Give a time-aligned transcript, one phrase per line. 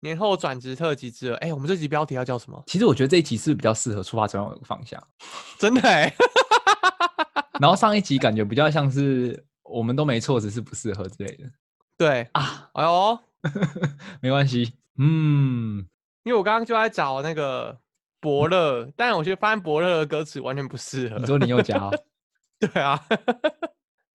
[0.00, 2.62] 年后转职特辑之二，哎、欸，我们这集标题要叫什么？
[2.66, 5.02] 其实我觉得这一集是，比较适合出发转换的方向，
[5.58, 6.14] 真的哎、欸。
[7.60, 11.44] 然后上一集感觉比较像是我们都没错，只是不适合之类的。
[11.98, 13.18] 对啊，哎呦，
[14.22, 15.86] 没关系，嗯，
[16.24, 17.78] 因为我刚刚就在找那个
[18.20, 21.18] 伯乐，嗯、但我觉得发现伯乐的歌词完全不适合。
[21.18, 21.90] 你说林宥嘉、哦？
[22.58, 22.98] 对啊，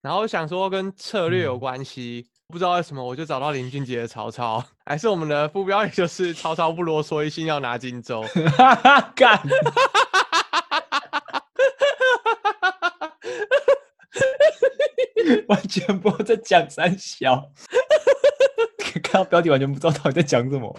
[0.02, 2.26] 然后想说跟策略有关系。
[2.28, 8.24] 嗯不知道为什么，我就找到林俊杰的曹操，还是我们的副标题就是曹操不啰嗦，一心要拿荆州。
[9.14, 9.38] 干！
[15.50, 17.52] 完全不知道在讲三小，
[19.04, 20.74] 看到标题完全不知道到底在讲什么，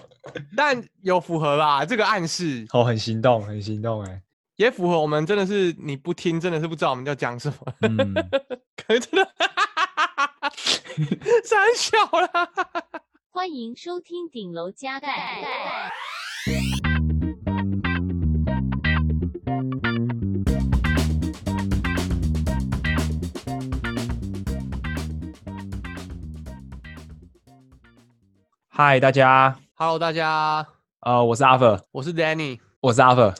[0.56, 1.84] 但有符合吧？
[1.84, 4.22] 这个暗示哦，很心动，很心动哎，
[4.56, 7.56] 也符合我们真的是你不听，真的是不知道我们要讲什么。
[7.82, 8.14] 嗯，
[8.74, 9.30] 可是真的。
[11.44, 12.50] 三小啦！
[13.30, 15.42] 欢迎收听顶楼加盖。
[28.68, 30.66] 嗨，大家，Hello，大家，
[31.00, 33.32] 呃，我是阿 r，我是 Danny，我是阿佛。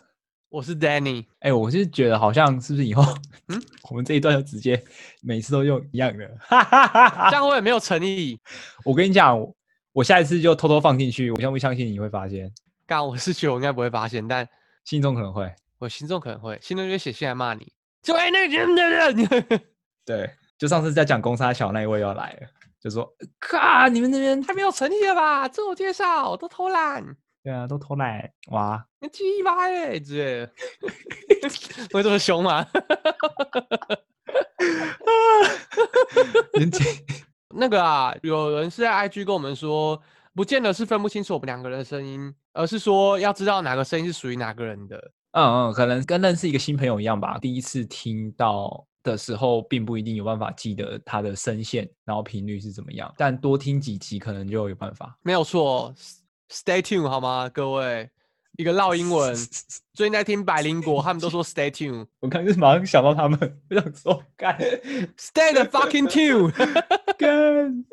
[0.49, 3.03] 我是 Danny，哎、欸，我是觉得好像是不是以后，
[3.49, 4.83] 嗯， 我们这一段就直接
[5.21, 6.27] 每次都用一样的，
[7.31, 8.39] 这样我也没有诚意。
[8.85, 9.37] 我跟你讲，
[9.93, 12.51] 我下一次就偷偷放进去，我相不相信你会发现？
[12.87, 14.49] 刚我是觉得我应该不会发现，但
[14.85, 19.29] 心中可能会，我心中可能会，心中就会写信来骂你，就哎那个人的人，
[20.07, 22.49] 对，就上次在讲公沙小那一位要来了，
[22.81, 25.49] 就说，靠，你们那边太没有诚意了吧？
[25.49, 27.05] 自我介绍都偷懒。
[27.47, 28.85] 对啊，都偷奶哇！
[29.01, 30.51] 你鸡巴耶，之类的，
[31.95, 32.67] 会这么凶吗？
[37.55, 40.03] 那个啊，有人是在 IG 跟我们说，
[40.35, 44.97] 不见得是分不清楚我们两个人的声音，而是说要知道哪个声音是属于哪个人的。
[45.31, 47.39] 嗯嗯，可能跟认识一个新朋友一样吧。
[47.39, 55.17] 第一次听到的时候，并不一定有办法记得他的声线，然后频率是怎么样，但多听几集可能就有办法。
[55.23, 55.95] 没有错。
[56.51, 58.11] Stay tuned 好吗，各位？
[58.57, 59.35] 一个烙英文，
[59.93, 62.07] 最近在听百灵果，他们都说 Stay tuned。
[62.21, 64.57] 我刚就是马上想到他们，我想说干，
[65.19, 66.51] Stay the fucking tune。
[67.19, 67.85] 干，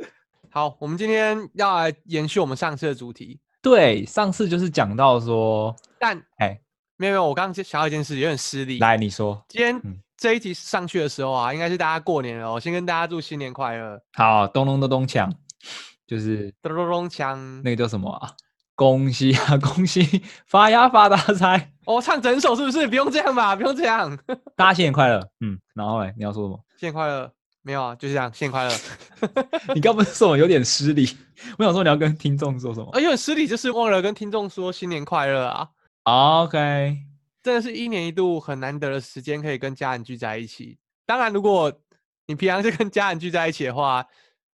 [0.50, 3.42] 好，我们今天要来延续我们上次的主题。
[3.62, 6.62] 对，上次就是讲到说，但哎，欸、
[6.96, 8.80] 没有没有，我刚刚想到一件事，有点失礼。
[8.80, 9.82] 来，你说，今天
[10.16, 14.02] 这一集上去的时候啊，应该是大家过年了，我先跟大家祝新年快乐。
[14.14, 15.30] 好，咚咚咚咚锵。
[16.08, 18.32] 就是咚咚咚锵，那个叫什么啊？
[18.76, 21.72] 恭喜啊， 恭喜发呀发大财！
[21.86, 22.88] 哦，唱整首是不是？
[22.88, 24.18] 不用这样吧，不用这样。
[24.56, 25.20] 大家新年快乐。
[25.42, 26.60] 嗯，然后嘞，你要说什么？
[26.78, 27.32] 新年快乐？
[27.62, 28.34] 没有啊，就是这样。
[28.34, 28.74] 新年快乐。
[29.76, 31.08] 你刚不是说我有点失礼？
[31.60, 32.90] 我想说你要跟听众说什么？
[32.94, 35.70] 啊，有点失礼，就是忘了跟听众说新年快乐啊。
[36.04, 36.98] OK，
[37.44, 40.80] 真的是一年一度很难得的时间，可以跟家人聚在一起。
[41.06, 41.72] 当然，如果
[42.26, 44.04] 你平常是跟家人聚在一起的话。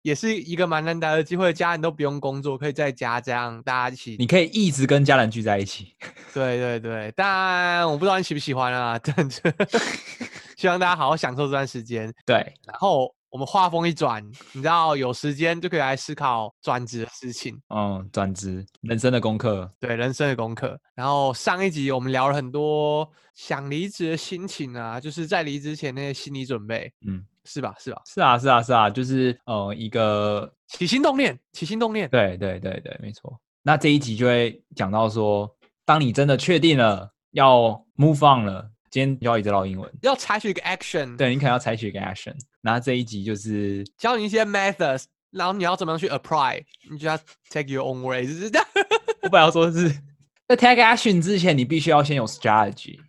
[0.05, 4.15] 也是一个蛮难得的机会，家人都不用工作，可以在家这样大家一起。
[4.19, 5.95] 你可以一直跟家人聚在一起。
[6.31, 9.67] 对对对，但我不知道你喜不喜欢啊， 真的，
[10.57, 12.13] 希望大家好好享受这段时间。
[12.23, 12.35] 对，
[12.67, 17.59] 然后我们话锋一转，你知道有时间就可以来思考转职的事情。
[17.69, 19.67] 嗯，转职，人生的功课。
[19.79, 20.79] 对，人生的功课。
[20.93, 26.93] 然后上一集我们聊了很多想离职的心情啊，就是在离职前那些心理准备。
[27.07, 27.25] 嗯。
[27.45, 27.73] 是吧？
[27.79, 28.01] 是吧？
[28.05, 32.09] 是啊，是啊，是啊，就是呃，一个起心动念，起心动念。
[32.09, 33.39] 对，对，对，对，没错。
[33.61, 35.49] 那这一集就会讲到说，
[35.85, 41.15] 当你真的确定了要 move on 了，今天就要一直唠英文，要采取一个 action。
[41.17, 42.35] 对，你可能要采取一个 action。
[42.61, 47.17] 那这一集就是教你一些 methods，然后你要怎么样去 apply，你就要
[47.49, 48.67] take your own way，是这样。
[49.21, 49.89] 我本来要说的是，
[50.47, 52.99] 在 take action 之前，你必须要先有 strategy。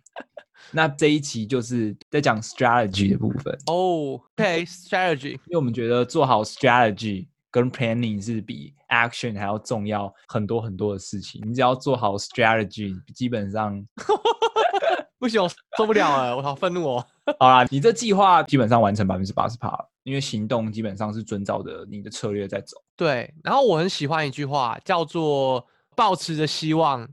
[0.71, 11.41] 那这一期就是在讲 strategy 的部分哦、oh,，OK，strategy，、okay, 因为我们觉得做好 strategy 跟 planning 是比 action 还要重要很多很多的事情。
[11.45, 13.83] 你只要做好 strategy，基本上
[15.19, 17.05] 不行，我受不了了，我好愤怒哦。
[17.39, 22.77] 好啦，你这计划基本上完成百分之八十趴了，因为行动基本上是遵照着你的策略在走。
[22.95, 25.65] 对，然后我很喜欢一句话，叫做
[25.95, 27.07] “抱持着希望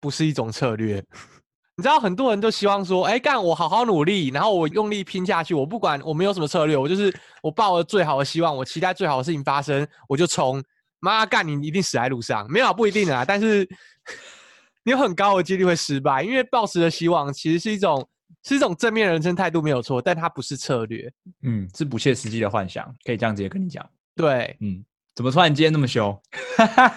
[0.00, 1.04] 不是一种策略”。
[1.76, 7.12] 你知道很多人都希望说，哎，干我好好努力，然后我用力拼下去，我不管我没有什么策略，我就是
[7.42, 10.62] 我抱了最好的希望，我期待最好的事情发生，我就冲。
[11.00, 12.50] 妈干，你一定死在路上。
[12.50, 13.68] 没有不一定啊，但是
[14.84, 18.08] 你有很高的几率会失败，因为抱持的希望其实是一种
[18.44, 21.12] 是一种正面人生态度没有错，但它不是策略，
[21.42, 23.84] 嗯，是不切实际的幻想，可以这样直接跟你讲。
[24.14, 24.82] 对，嗯，
[25.14, 26.16] 怎么突然间那么凶？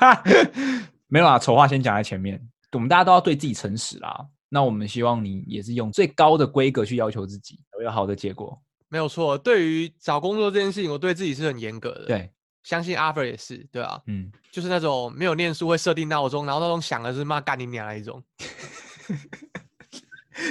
[1.10, 2.40] 没有啊，丑话先讲在前面，
[2.74, 4.26] 我们大家都要对自己诚实啦。
[4.50, 8.60] 那我们希望你也是用最高的规格去要求自己，有好的结果。
[8.90, 12.06] 没有错，对于找工作这件事情，我对自己是很严格的。
[12.06, 12.32] 对，
[12.64, 18.24] 相信 Arthur 也是，对啊，嗯，就是那种没有念书会设定闹钟，然后闹钟响了是骂干你娘那一种。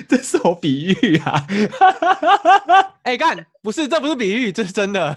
[0.09, 1.47] 这是我比喻啊！
[3.05, 5.17] 哎、欸，干，不是，这不是比喻，这是真的。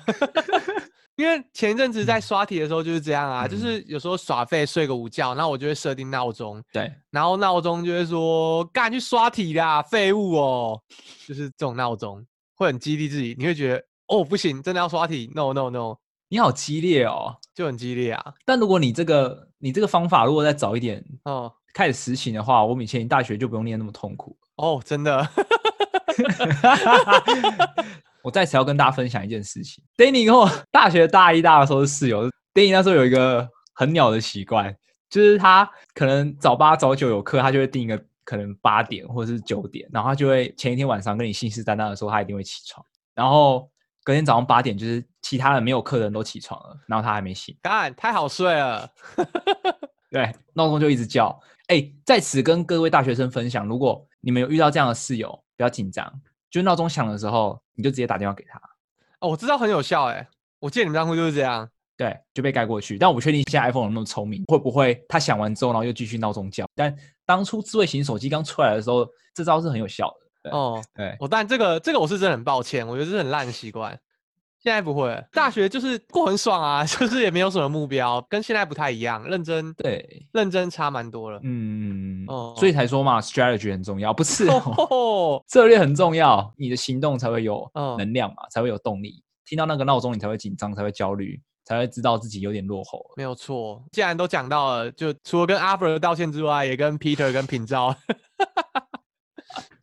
[1.19, 10.81] 因为前一阵子在刷题的时候就是这样啊，嗯、就是有时候耍废睡个午觉，然后我就会设定闹钟，对，然后闹钟就会说干去刷题啦，废物哦，
[11.27, 12.25] 就是这种闹钟
[12.56, 15.98] 会很激励自己，你会觉得哦不行，真的要刷题，no no no，
[16.30, 18.33] 你好激烈哦，就很激烈啊。
[18.45, 25.27] 但如果你这个你这个方法如果再早一点哦开始实行的话，我们以前大学就不用念那么痛苦哦，真的。
[28.24, 29.83] 我在此要跟大家分享一件事情。
[29.98, 32.30] Danny 跟我大学大一、大二的时候是室友。
[32.54, 34.75] Danny 那时候有一个很鸟的习惯，
[35.10, 42.86] 就是他可能早八早九有课，他就会定一个可能八点或者是九点，然后他就会前一天晚上跟你信誓旦旦的说他一定会起床，
[43.16, 43.69] 然后
[44.04, 47.56] 隔天早上八点就是其他人没有课的人都起床了，然后他还没醒。
[47.62, 48.89] 干，太好睡了。
[50.12, 51.39] 对，闹钟就一直叫。
[51.68, 56.12] 哎，在此跟各位大学生分享，如果你们有遇到这样的室友，不要紧张。
[56.49, 58.59] 就闹钟响的时候，你就直接打电话给他。
[59.19, 60.27] 哦，我知道很有效哎，
[60.59, 62.97] 我记得你们当初就是这样，对，就被盖过去。
[62.97, 66.65] 但我不确定现在 iPhone 有那么聪明，会不会它响完之后，然后又继续闹钟叫？
[66.75, 70.09] 但当初智慧型手机刚出来的时候，这招是很有效
[70.43, 70.51] 的。
[70.51, 73.99] 哦，对，我、哦、但这个这个我是真的很抱歉，我觉得这是很烂的习惯。
[74.61, 81.39] 现在不会，大学就是过很爽啊， 就是也没有什么目标，跟现在不太一样，认真对，认真差蛮多了。
[81.44, 89.23] 嗯，哦，所以才说嘛，strategy 很重要，不是、哦哦、策略很重要，你的行动才会有能量嘛，哦、才会有动力。
[89.45, 93.03] 听到那个闹钟，你才会紧张，才会焦虑，才会知道自己有点落后。
[93.15, 97.95] 没有错，既然都讲到了，就除了跟 Arthur 道歉之外，也跟 Peter 跟品昭。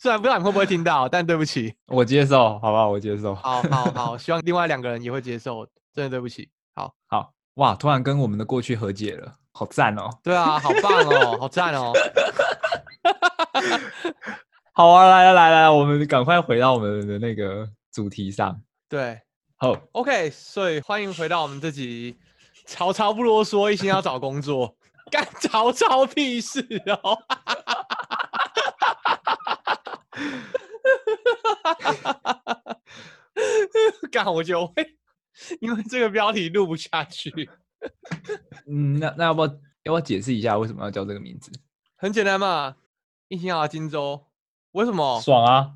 [0.07, 2.89] 虽然不知道你会不会听到，但对不起，我接受，好不好？
[2.89, 3.35] 我接受。
[3.35, 5.67] 好好好，希望另外两个人也会接受。
[5.93, 6.49] 真的对不起。
[6.77, 10.09] 好好哇，突然跟我们的过去和解了，好赞哦！
[10.23, 11.93] 对啊，好棒哦，好赞哦！
[14.73, 18.57] 好啊，来来来来，我们赶快回到我们的那个主题上。
[18.89, 19.21] 对，
[19.57, 22.17] 好，OK，所以欢迎回到我们这集。
[22.65, 24.77] 曹操不啰嗦，一心要找工作，
[25.11, 26.65] 干曹操屁事
[27.03, 27.19] 哦！
[31.63, 32.79] 哈哈哈哈哈！
[34.11, 34.97] 干，我就会
[35.61, 37.51] 因为这个标题录不下去。
[38.67, 39.47] 嗯，那那要不要
[39.83, 41.53] 要不要解释一下为什么要叫这个名字？
[41.97, 42.75] 很简单嘛，
[43.29, 44.27] 一心要荆州，
[44.73, 45.21] 为什么？
[45.21, 45.71] 爽啊！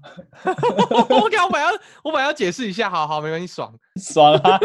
[0.45, 4.59] 我靠我本来要我本来要解释一下，好好没关系，爽爽啊！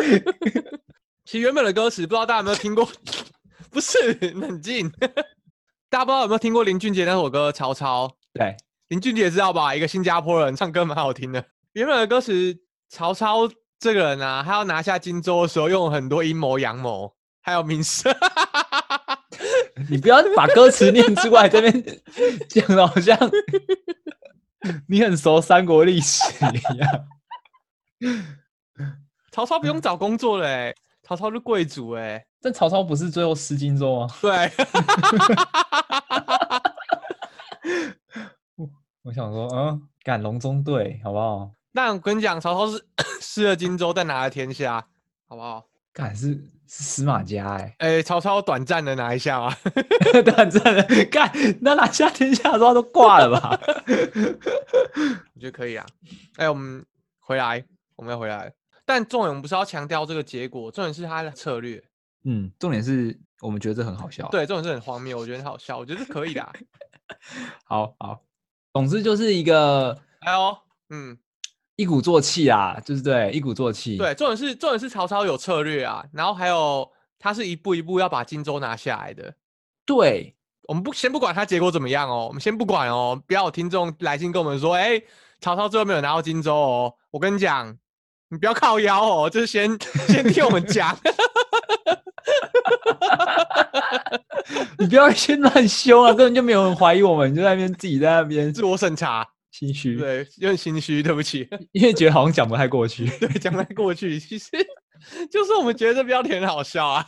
[1.26, 2.88] 其实原本的歌词不知道大家有没有听过？
[3.70, 4.90] 不是，冷静，
[5.90, 8.08] 大家不知道有没有听过林俊杰那首歌《曹操》？
[8.34, 8.56] 对。
[8.96, 9.76] 林俊杰知道吧？
[9.76, 11.44] 一个新加坡人唱歌蛮好听的。
[11.74, 12.58] 原本的歌词，
[12.88, 13.40] 曹操
[13.78, 18.16] 这个人啊，他要拿下荆州的时候，用了很多阴谋阳谋，还有名声。
[19.90, 21.84] 你不要把歌词念出来，这边
[22.48, 23.20] 讲的好像
[24.88, 27.06] 你很熟三国历史一样。
[29.34, 34.08] 曹操不用找工作了，哎，曹操是贵族，哎，但曹操不是最后失荆州吗？
[34.22, 34.50] 对。
[39.06, 41.52] 我想说，嗯，赶隆中队，好不好？
[41.74, 42.84] 那我跟你讲，曹操是
[43.22, 44.84] 失了荆州，但拿了天下，
[45.28, 45.64] 好不好？
[45.94, 46.34] 赶是
[46.68, 49.56] 是司马家、欸，哎，哎，曹操短暂的拿一下啊，
[50.26, 51.32] 短暂的，干，
[51.62, 53.60] 那拿下天下的话都挂了吧？
[55.36, 55.86] 我觉得可以啊。
[56.38, 56.84] 哎、欸，我们
[57.20, 57.64] 回来，
[57.96, 58.52] 我们要回来，
[58.86, 61.82] 但重点不是要强调这个结果，重点是他的策略。
[62.24, 64.28] 嗯，重点是我们觉得这很好笑。
[64.30, 66.52] 对，重点是很荒谬，我觉得很好笑，我觉得是可以的、啊。
[67.64, 68.20] 好好。
[68.76, 70.58] 总之就是一个，哎呦，
[70.90, 71.18] 嗯，
[71.78, 73.96] 一鼓作气啊，就是对，一鼓作气。
[73.96, 79.34] 对，重点是重点是曹操有策略啊，然后还有他是一步一步要把荆州拿下来的。
[79.86, 80.36] 对，
[80.68, 85.02] 我们不先不管他结果怎么样哦，我们先不管哦，不要有听众来信跟我们说，哎，
[85.40, 86.94] 曹操最后没有拿到荆州哦。
[87.12, 87.78] 我跟你讲，
[88.28, 89.70] 你不要靠腰哦，就是先
[90.10, 90.94] 先听我们讲。
[94.78, 96.14] 你不要先乱凶啊！
[96.14, 99.98] 根本就没有人怀疑我们，你就在那边自己在那边自我审查，心虚。
[99.98, 103.08] 对，有点心虚，对不起，因为觉得好像讲不太过去。
[103.18, 104.50] 对，讲不太过去，其实
[105.32, 107.06] 就是我们觉得这标题很好笑啊。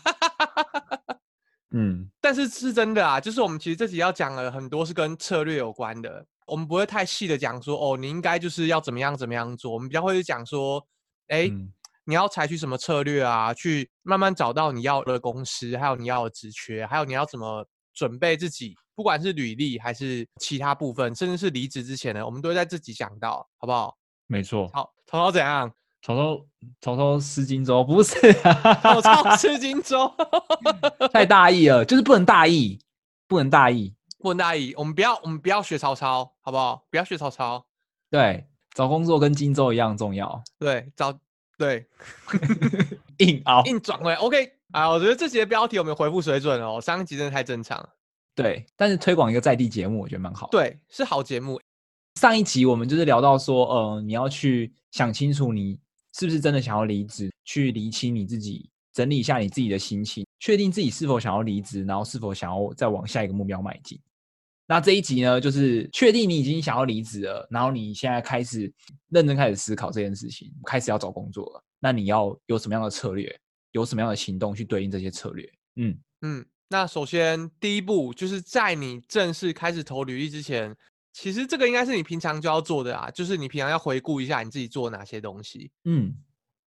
[1.76, 10.84] 嗯，但是是真的啊，就是我们其实这集要讲的很多是跟策略有关的，我们不会太细的讲说哦，你应该就是要怎么样怎么样做，我们比较会讲说，
[11.28, 11.50] 哎、欸。
[11.50, 11.72] 嗯
[12.08, 13.54] 你要采取什么策略啊？
[13.54, 23.98] 去慢慢找到你要的公司，还有你要的职缺，还有你要怎么准备自己，不管是履历还是其他部分，甚至是离职之前呢，我们都会在自己讲到，好不好？
[24.26, 24.70] 没错。
[24.72, 25.70] 好，曹操怎样？
[26.02, 26.46] 曹操，
[26.80, 28.16] 曹操吃荆州不是、
[28.48, 28.74] 啊？
[28.82, 30.10] 曹操吃荆州，
[31.12, 32.80] 太大意了，就是不能大意，
[33.28, 34.74] 不能大意，不能大意。
[34.78, 36.86] 我们不要，我们不要学曹操，好不好？
[36.90, 37.66] 不要学曹操。
[38.10, 40.42] 对，找工作跟荆州一样重要。
[40.58, 41.12] 对，找
[41.58, 41.86] 对，
[43.18, 44.16] 硬熬，硬转回来。
[44.18, 47.90] OK，啊，我觉得这集的标题我们回复水准哦，上一集真的太正常了。
[48.36, 50.48] 对，但是推广一个在地节目，我觉得蛮好。
[50.52, 51.60] 对，是好节目。
[52.20, 55.80] 上一集我们就是聊到说，呃，你要去想清楚你。
[56.14, 57.32] 是不是真的想要离职？
[57.46, 64.00] 去厘清你自己，整理一下你自己的心情，确定自己是否想要离职，然后是否想要再往下一个目标迈进。
[64.68, 68.72] 那这一集呢，就是确定你已经想要离职了，然后你现在开始
[69.10, 71.64] 认真开始思考这件事情，开始要找工作了。
[71.80, 73.34] 那你要有什么样的策略？
[73.72, 75.50] 有什么样的行动去对应这些策略？
[75.78, 76.46] 嗯嗯。
[76.70, 80.76] 那首先第一步就是在你正式开始投履历之前。
[81.14, 85.72] 其实这个应该是你平常就要做的啊，就是你平常要回顾一下你自己做哪些东西。
[85.86, 86.14] 嗯，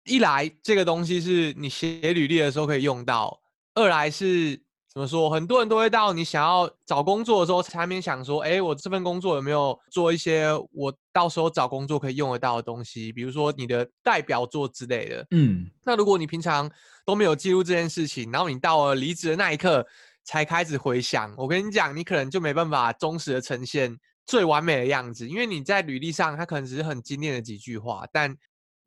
[0.05, 3.37] 一来这个东西是你写履历的时候可以用到；
[3.73, 4.57] 二来是
[4.97, 15.27] 怎么说，很多人都会到你想要找工作的时候才面想说，哎，我这份工作有没有做一些我到时候找工作可以用得到的东西，比如说你的代表作之类的。
[15.29, 16.67] 嗯，那如果你平常
[17.05, 19.85] 都没有记录这件事情，然后你到了离职的那一刻
[20.23, 23.95] 才开始回想，我跟你讲，你可能就没办法忠实的呈现。
[24.25, 28.35] 最完美的样子，因为你在履历上，它可能只是很精炼的几句话，但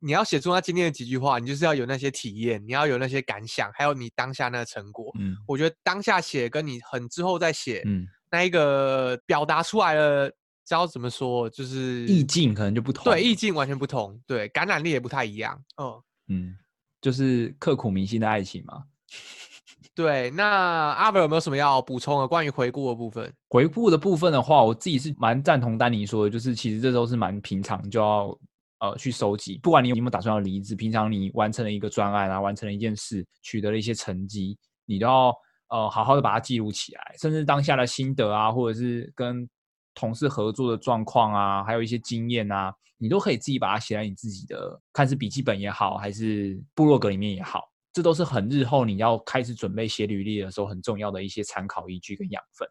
[0.01, 5.13] 你要写出他今天的几句话，你就是要有那些体验，你要有那些感想，还有你当下那个成果。
[5.19, 13.05] 嗯，我觉得当下写跟你很之后再写，嗯，那一个表达出来了，知道怎么说，就是意境可能就不同。
[13.05, 15.63] 对，意境完全不同，对，感染力也不太一样。
[15.77, 16.57] 哦，嗯，
[17.01, 18.85] 就是刻骨铭心的爱情嘛。
[19.93, 23.31] 对，那阿伯有没有什么要补充的关于回顾的部分？
[23.49, 28.39] 回顾的部分的话，我自己是蛮赞同丹尼说的，就是其实这都是蛮平常就要
[28.81, 35.35] 呃去收集，不管你有没有打算要离职，平常你完成了一个专案啊，完成了一件事，取得了一些成绩，你都要
[35.69, 39.49] 呃好好的把它记录起来，甚至当下的心得啊，或者是跟
[39.95, 47.69] 同事合作的状况啊，还有一些经验啊，你都可以自己把它写在你自己的，看是笔记本也好，还是部落格里面也好。
[47.93, 52.69] 这都是很日后你要开始准备写履历的时候很重要的一些参考依据跟养分。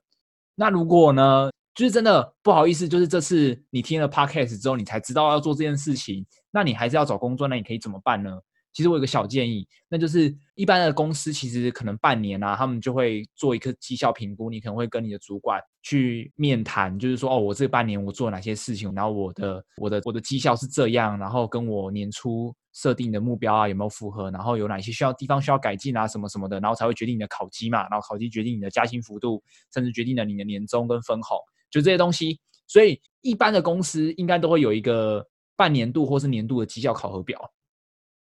[0.56, 8.40] 那如果呢，就是真的不好意思，就是这次你听了 Podcast 之后，你才知道要做这件事情，那你还是要找工作，那你可以怎么办呢？
[8.80, 29.44] 其实我有个小建议，那就是一般的公司其实可能半年啊，他们就会做一个绩效评估，你可能会跟你的主管去面谈，就是说哦，我这半年我做了哪些事情，然后我的我的我的绩效是这样，然后跟我年初设定的目标啊有没有符合，然后有哪些需要地方需要改进啊什么什么的，然后才会决定你的考绩嘛，然后考绩决定你的加薪幅度，
[29.74, 31.38] 甚至决定了你的年终跟分红，
[31.70, 32.40] 就这些东西。
[32.66, 37.52] 所以一般的公司应该都会有一个半年度或是年度的绩效考核表。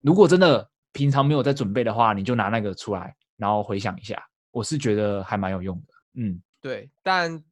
[0.02, 4.22] 如果真的平常没有在准备的话，你就拿那个出来，然后回想一下。
[4.52, 5.94] 我是觉得还蛮有用的。
[6.16, 6.90] 嗯，对。
[7.04, 7.44] 但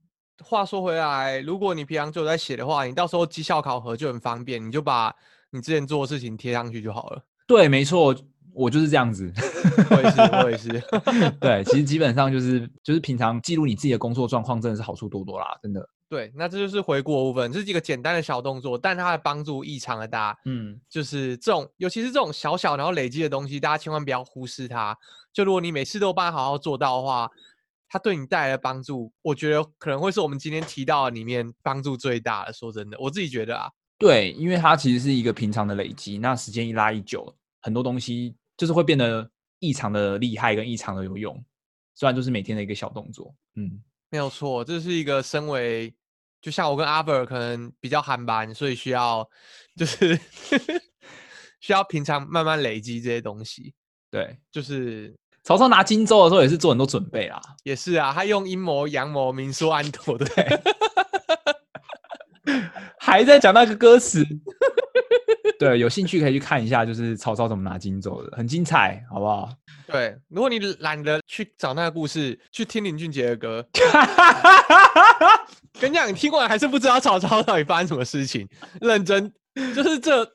[0.44, 5.14] 话说回来，如果你平常就有在写的话，你到时候绩效考核就很方便，你就把
[5.52, 7.24] 你之前做的事情贴上去就好了。
[7.46, 8.16] 对，没错，
[8.54, 9.32] 我就是这样子。
[9.92, 10.70] 我也是，我也是。
[11.40, 15.88] 对，其实基本上就是就是平常记录你自己的工作状况，真的是好处多多啦，真的。
[16.08, 20.38] 对，那这就是回顾的部分，这是一个简单的小动作，但它的帮助异常的大。
[20.46, 24.96] 嗯，就是这种，尤其是这种小小然后累积的东西，大家千万不要忽视它。
[25.34, 27.28] 就如果你每次都帮他好好做到的话，
[27.90, 32.54] 它对你带来的帮助，我觉得可能会是我们今天提到的里面帮助最大的。
[32.54, 41.44] 说真的，我自己觉得啊，对，因为它其实是一个平常的累积，那时间一拉一久，很多东西就是会变得异常的厉害跟异常的有用。
[41.96, 43.82] 虽然就是每天的一个小动作，嗯。
[44.10, 45.94] 没有错，这是一个身为，
[46.42, 49.28] 就像我跟阿伯可能比较憨班，所以需要
[49.76, 50.18] 就是
[51.60, 53.74] 需要平常慢慢累积这些东西。
[54.12, 57.42] 对，就是曹操拿荆州的时候也是做很多准备啦。
[57.64, 60.28] 也是啊，他用阴谋阳谋明说暗 躲，对，
[63.00, 64.26] 还在讲那个歌词。
[65.58, 69.50] 对，有兴趣可以去看一下，就是曹操怎么拿荆州的，很精彩，好不好？
[69.88, 73.66] 对，如果你懒得去找那个故事，去听林俊杰的歌。
[75.80, 78.48] 跟你讲，你听过来还是不知道曹操到底发生什么事情。
[78.82, 79.32] 认真，
[79.76, 80.26] 就是这。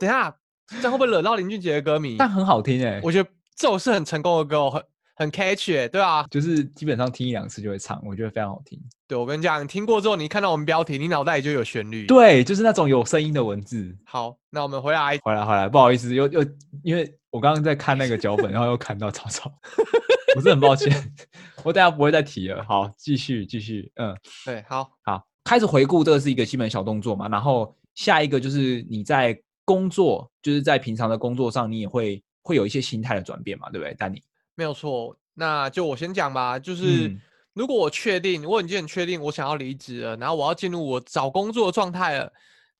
[0.00, 0.34] 等一下，
[0.80, 2.16] 这样会不会惹到林俊杰的歌迷？
[2.18, 4.82] 但很好听哎、欸，我觉得这首是很成功的歌，很
[5.14, 8.80] 很 catch 哎、欸、对啊，就是基本上听一两次就会唱，我觉得非常好听。
[9.06, 12.06] 对，我跟你讲，你听过之后，你看到我们标题，你脑袋里就有旋律。
[12.06, 13.96] 对，就是那种有声音的文字。
[14.04, 16.44] 好，那我们回来，回来，回来，不好意思，又又
[16.82, 17.12] 因为。
[17.34, 19.52] 我刚刚在看那个脚本，然后又看到曹操。
[20.36, 21.12] 我是很抱歉，
[21.64, 22.62] 我等下不会再提了。
[22.62, 27.28] 好，继续继续，嗯，对，好好，开始回顾，这个是一个基本小动作嘛。
[27.28, 33.92] 然后下一个就是你在工作，就是在平常的工作上，你也会会有一些心态的转变嘛，对不对？
[33.94, 34.22] 丹尼，
[34.54, 35.16] 没有错。
[35.34, 37.20] 那就我先讲吧，就是、嗯、
[37.52, 42.32] 如果我确定，我已经很确定我想要离职了，然后我要进入我找工作的状态了，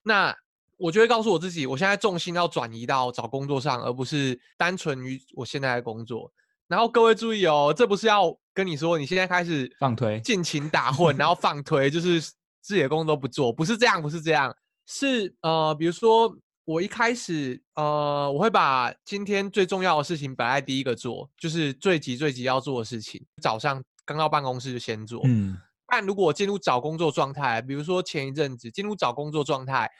[0.02, 0.34] 那。
[0.76, 6.30] 我就会告诉我自己，我现在重心要转移到找工作上，而不是单纯于我现在的工作。
[6.66, 12.20] 然后各位注意哦，这不是要跟你说你现在开始放推、尽情打混，然后 放推，就是
[12.60, 14.54] 自己的工作都不做，不是这样，不是这样，
[14.84, 25.20] 是呃，比如说我一开始呃，我会把今天最重要的事情摆在第一个做，就是最急最急要做的事情，早上刚到办公室就先做。
[25.24, 29.90] 嗯，但如果我进入找工作状态，比如说前一阵子进入找工作状态。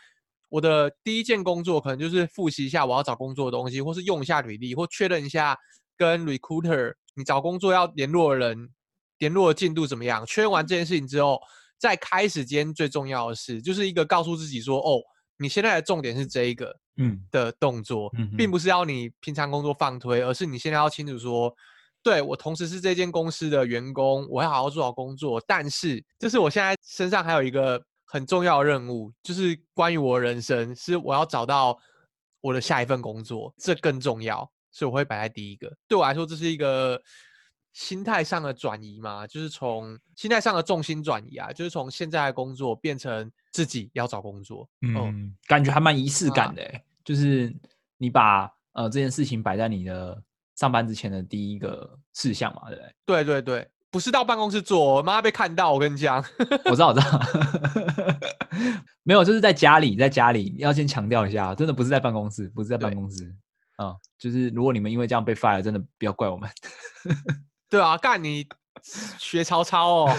[0.51, 5.59] 我的第一件工作可能就是复习一下我要找工作的东西，或是用一下履历，或确认一下
[5.97, 8.69] 跟 recruiter 你找工作要联络的人
[9.19, 10.25] 联络的进度怎么样。
[10.27, 11.41] 确认完这件事情之后，
[11.77, 15.01] 再开始今天最重要的事，就是一个告诉自己说：“哦，
[15.39, 21.55] 你现在的重点是这一个，嗯的动作，嗯，并不是要你平常工作放推，而是你现在要清楚说，
[22.03, 31.77] 对，我同时是这间公司的员工，我要好好做好工作，但是就是我现在身上还有一个。”很重要的任务就是关于我的人生，是我要找到
[32.41, 35.75] 我的下一份工作，这更重要，所以我会摆在第一个。
[35.89, 37.03] 对我来说，这是一个
[37.73, 44.69] 心态上的转移嘛，就是从心态上的重心转移啊，就是从现在的工作变成自己要找工作。
[44.83, 45.15] 嗯，哦、
[45.47, 46.69] 感觉还蛮仪式感的、啊，
[47.05, 47.55] 就是
[47.97, 50.21] 你把呃这件事情摆在你的
[50.57, 52.95] 上班之前的第一个事项嘛，对不对？
[53.07, 53.71] 对对对。
[53.91, 55.73] 不是到办公室做，妈被看到。
[55.73, 56.17] 我跟你讲，
[56.65, 57.21] 我知道，我知道，
[59.05, 63.33] 没有，就是在家里，在家里要先强调一下，真的不是在办公室，不是在办公室
[63.77, 63.97] 啊、嗯。
[64.19, 66.51] 就是如果你们因为这样被 fire，真的不要怪我们。
[67.71, 68.49] 对啊，干你
[69.19, 70.15] 学曹操哦，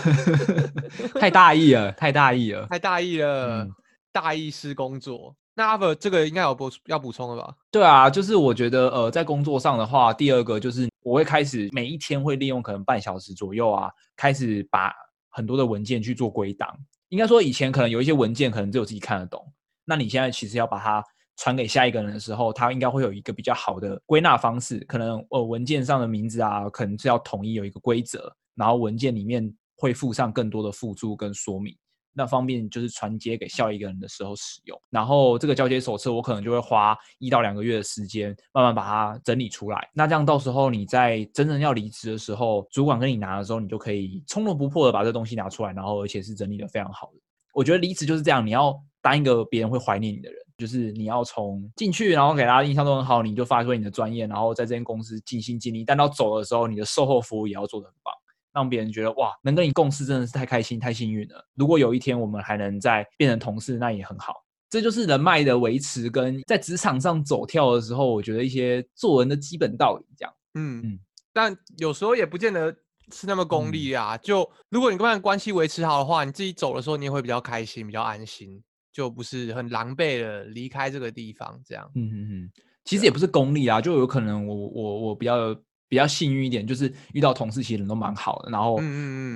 [1.20, 3.72] 太大意了，太大意了，太大意了，嗯、
[4.12, 5.36] 大意失工作。
[5.58, 7.56] 那阿 r 这个应该有补要补充了吧？
[7.72, 14.94] 对啊，就是我觉得呃，在工作上的话，第二个就是我会开始每一天会利用可能半小时左右啊，开始把
[15.30, 16.76] 很多的文件去做归档。
[17.10, 19.46] 应该说以前可能有一些文件可能只有自己看得懂，
[19.86, 21.02] 那你现在其实要把它
[21.38, 24.80] 传给下一个人的时候，他应该会有一个比较好的归纳方式。
[24.80, 31.76] 可能呃文件上的名字啊，可能是要统一有一个规则，然后文件里面会附上更多的附注跟说明。
[32.18, 39.90] 那方便就是传接给下一个人的时候使用，然后这个交接手册我可能就会花一到两个月的时间，慢慢把它整理出来。
[39.94, 47.20] 那这样到时候你在真正要离职的时候，主管跟你拿的时候，你就可以从容不迫的把这东西拿出来，然后而且是整理的非常好的。
[47.54, 58.14] 我觉得离职就是这样，你要当一个别人会怀念你的人，就是你要从进去，然后给大家印象都很好，你就发挥你的专业，然后在这间公司尽心尽力，但到走的时候，你的售后服务也要做得很棒。
[58.56, 61.46] 让别人觉得哇，能跟你共事真的是太开心、太幸运了。
[61.56, 64.34] 如果有一天我们还能再变成同事，那也很好。
[64.70, 70.34] 这就是人脉的维持跟在职场上走跳的时候，我觉得一些做人的基本道理这样。
[70.54, 71.00] 嗯嗯，
[71.34, 72.74] 但有时候也不见得
[73.12, 74.16] 是那么功利啊。
[74.16, 78.64] 嗯、就如果你跟他关系维持好的话，你自己走的时候你也会比较开心、比较安心，
[78.94, 81.92] 就不是很狼狈的离开这个地方这样。
[81.94, 82.52] 嗯嗯嗯，
[82.86, 85.54] 其实也不是功利啊，就有可能我我我比较。
[85.88, 88.76] 比较幸运一点，就是遇到同事其实人都蛮好的，然后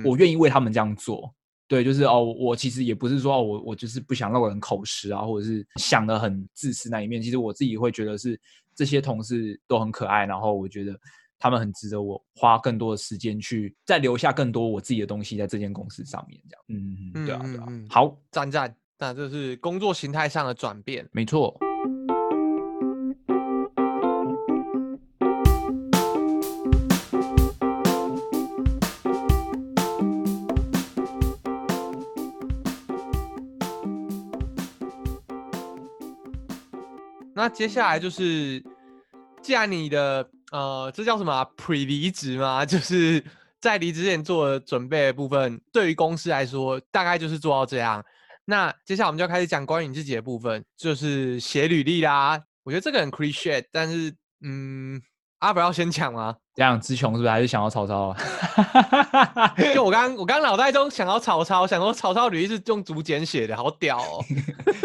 [0.04, 1.32] 我愿意为他们这样做。
[1.68, 7.22] 对，就是哦，我其实也不是说哦，我我就是不想让人口实啊，或者是想的很自私那一面。
[7.22, 8.36] 其实我自己会觉得是
[8.74, 10.98] 这些同事都很可爱，然后我觉得
[11.38, 16.40] 他们很值得我花更多的时间去再留下更多我自己的东西在这间公司上面。
[16.48, 21.56] 这样，嗯嗯，对啊对啊，好，赞赞，那这是工作形态上的转变，没错。
[37.40, 38.62] 那接下来就是，
[39.40, 42.64] 既然你的呃，这叫什么啊？pre 离职吗？
[42.68, 43.24] 就是
[43.58, 48.04] 在离职前做的准备的部分，对于公司来说，大概就是做到这样。
[48.44, 52.38] 那接下来我们就要开始讲关于你自己的部分，就是写履历啦。
[52.62, 55.00] 我觉得这个很 cliche，但是嗯，
[55.38, 56.36] 阿伯要先讲吗？
[56.54, 57.30] 这样词穷是不是？
[57.30, 59.54] 还是想要曹操啊？
[59.74, 64.22] 就我刚我刚脑袋中想到曹操，想说曹操履历是用竹简写的，好屌哦。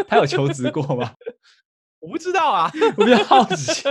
[0.07, 1.11] 他有求职过吗？
[2.05, 3.81] 我不知道啊， 我比较好奇。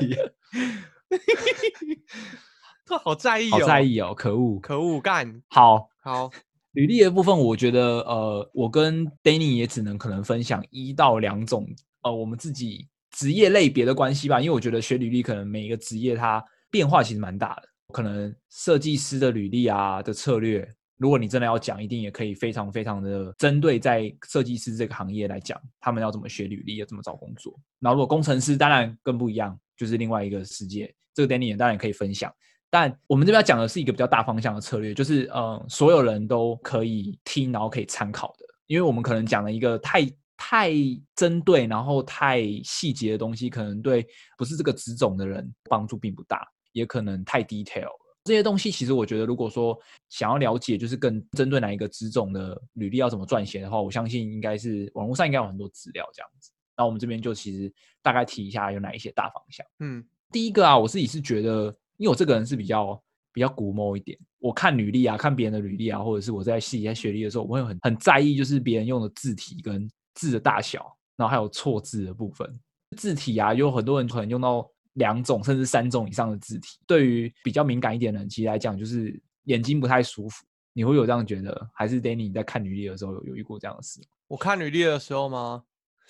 [2.86, 6.30] 他 好在意哦，好在意哦，可恶，可恶，干好好。
[6.72, 11.66] 履历的部分，我觉得呃，我跟 Danny 也只能可能分享一到两种
[12.02, 14.40] 呃，我们自己职业类别的关系吧。
[14.40, 17.62] 因为我觉得学履历可能每一个职业它变化其实蛮大的。
[17.92, 27.52] 可能设计师的履历啊的策略，如果你真的要讲，一定也可以非常非常的针对在设计师这个行业来讲，他们要怎么学履历，要怎么找工作。
[27.80, 30.94] 然后如果工程师，当然更不一样，就是另外一个世界。
[31.12, 32.32] 这个 Danny 也当然可以分享，
[32.70, 40.72] 但我们这边要讲的是一个比较大方向的策略，就是嗯，所有人都可以听，然后可以参考的，因为我们可能讲了一个太太
[41.16, 44.06] 针对，然后太细节的东西，可能对
[44.38, 46.46] 不是这个职种的人帮助并不大。
[46.72, 47.86] 也可能太 detail，
[48.24, 56.50] 这些东西其实我觉得，如果说想要了解，就是更针对哪一个职种的履历要怎么撰写的话，我相信应该是网络上应该有很多资料这样子。
[56.76, 57.70] 那我们这边就其实
[58.02, 59.64] 大概提一下有哪一些大方向。
[59.80, 61.66] 嗯，第一个啊，我自己是觉得，
[61.98, 62.98] 因为我这个人是比较
[63.30, 72.50] 比较古摸一点，我看履历啊，看别人的履历啊，或者是我在系在学历的时候，我会很很在意，就是别人用的字体跟字的大小，然后还有错字的部分。
[72.96, 74.66] 字体啊，有很多人可能用到。
[74.94, 80.44] 两种甚至三种以上的字体，对于比较敏感一点的人，其实来讲就是眼睛不太舒服。
[80.72, 81.70] 你会有这样觉得？
[81.72, 84.00] 还是 Danny 你在看履历的时候有有遇过这样的事？
[84.26, 85.62] 我看履历的时候吗？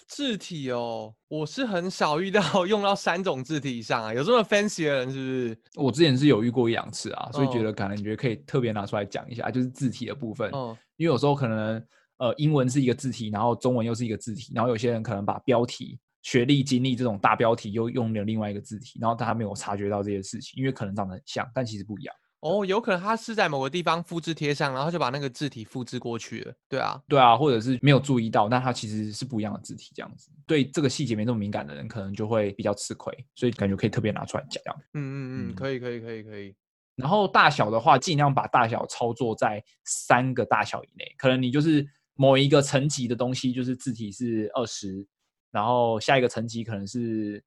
[0.07, 4.13] 字体哦，我是很少遇到 用到三种字体以上啊。
[4.13, 5.59] 有这么 fancy 的人是不是？
[5.77, 10.51] 我之前是有遇过一两次啊，所以觉得可能你觉得可以特别拿出来讲一下，就是字体的部分。
[10.55, 11.83] 嗯，因为有时候可能
[12.19, 15.99] 呃英文是一个字体，然后中文又是一个字体，然后有些人可能把标题。
[16.25, 22.15] 学历、经历这种大标题又用了另外一个字体，然后他没有察觉到这些事情，因为可能长得很像，但其实不一样。
[22.41, 26.55] 哦，有可能他是在某个地方复制贴上，然后就把那个字体复制过去了。
[26.69, 30.31] 对啊，对啊，或者是没有注意到，那他其实是不一样的字体，这样子。
[30.47, 34.63] 对这个细节没那么敏感的人，可能就会比较吃亏，所以感觉可以特别拿出来讲。
[34.95, 36.55] 嗯嗯嗯，可以可以可以可以。
[36.97, 45.07] 然后大小的话，尽量把大小操作在三个大小以内，可能你就是某一个层级的东西，就是字体是二十。
[45.55, 47.41] 然后下一个层级可能是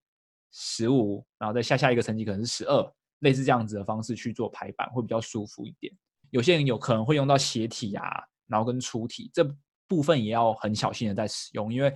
[0.54, 5.94] 十五，然后再下下一个层级可能是十二，类似这样子的方式去做排版会比较舒服一点。
[6.30, 8.06] 有些人有可能会用到斜体啊，
[8.48, 9.46] 然后跟粗体这
[9.90, 11.94] 部分也要很小心的在使用，因为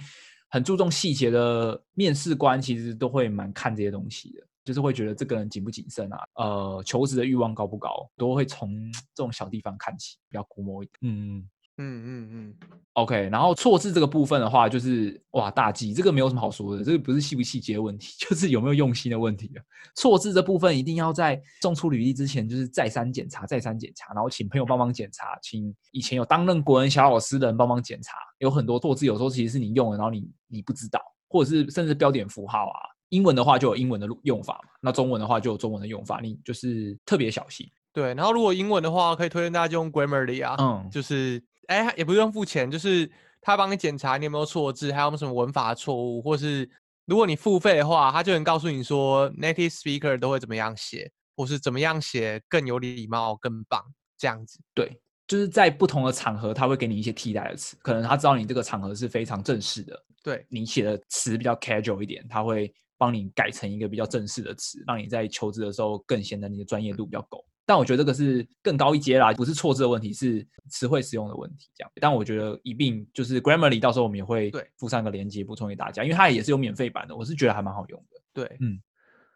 [0.49, 10.97] 很注重细节的面试官其实都会蛮看这些东西的，就是会觉得这个人谨不谨慎啊，呃，求职的欲望高不高，都会从 这种小地方看起，比较估摸一点。
[11.03, 11.49] 嗯。
[11.77, 12.55] 嗯嗯嗯
[12.93, 13.29] ，OK。
[13.31, 19.51] 然后错字这个部分的话，就是哇大忌，这个没有什么好说的，这个不是细不细节的问题， 就是有没有用心的问题。
[19.95, 28.13] 错字这部分一定要在送出履历之前，就是再三检查，再三检查，然后请朋友帮忙检查，请以前有担任国文小老师的人帮忙检查。
[28.39, 32.79] 有很多错字，有时候其实是你用了，然后你你不知道，或者是甚至标点符号啊，
[33.09, 37.67] 英文的话就有英文的用法嘛，那中文的话就有中文的用法，你就是特别小心。
[37.93, 41.43] 对，然后如果英文的话，可以推荐大家就用 Grammarly 啊，嗯，就是。
[41.67, 46.69] 哎，也不用付钱，就是他帮你检查你有没有错字，还有没有什么文法错误，或是
[47.05, 53.81] 如果你付费的话，他就能告诉你说 native speaker 都会怎么样写，或是怎么样写更有礼貌、更棒
[54.17, 54.59] 这样子。
[54.73, 67.45] 对，就是在不同的场合，他会给你一些替代的词，可能他知道你这个场合是非常正式的，对你写的词比较 casual 一点，他会帮你改成一个比较正式的词，让你在求职的时候更显得你的专业度比较够。
[67.71, 71.69] 但我觉得这个是更高一阶啦，不是错字的问题，是词汇使用的问题。
[71.73, 78.19] 这样，但我觉得一并就是 Grammarly，到时候我们也会附上个链接补充给大家，因为它也是有免费版的，我是觉得还蛮好用的。
[78.33, 78.81] 对，嗯。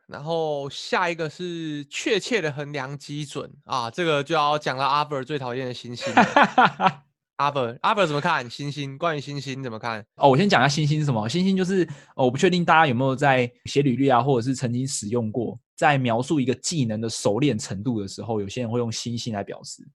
[0.07, 6.13] 然后下一个是确切的衡量基准啊，这个就要讲到阿 Ver 最讨厌的星星。
[7.37, 8.97] 阿伯阿伯怎么看星星？
[8.97, 10.05] 关于星星怎么看？
[10.15, 11.27] 哦，我先讲一下星星是什么。
[11.27, 11.83] 星星就是，
[12.15, 15.59] 哦，我不确定大家有没有在写履历啊，或者是曾经使用过。
[15.75, 19.85] 在描述一个技能的熟练程度的时候，有些人会用星星来表示。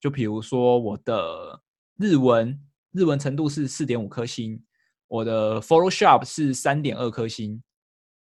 [0.00, 1.62] 就比如说我的
[1.96, 4.60] 日文，日文程度是四点五颗星，
[5.06, 7.62] 我的 Photoshop 是三点二颗星，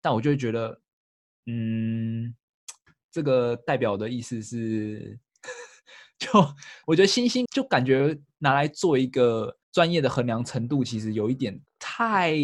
[0.02, 0.78] 但我就会觉得，
[1.46, 2.34] 嗯，
[3.10, 5.18] 这个代表的意思是，
[6.22, 6.54] 就
[6.86, 12.36] 我觉得星星就感觉拿来做一个专业的衡量程度，其实有一点太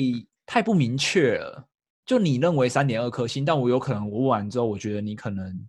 [0.44, 1.68] 太不明确了。
[2.04, 5.68] 就你认为三点二颗星，但我有可能我问完之后，我觉得你可能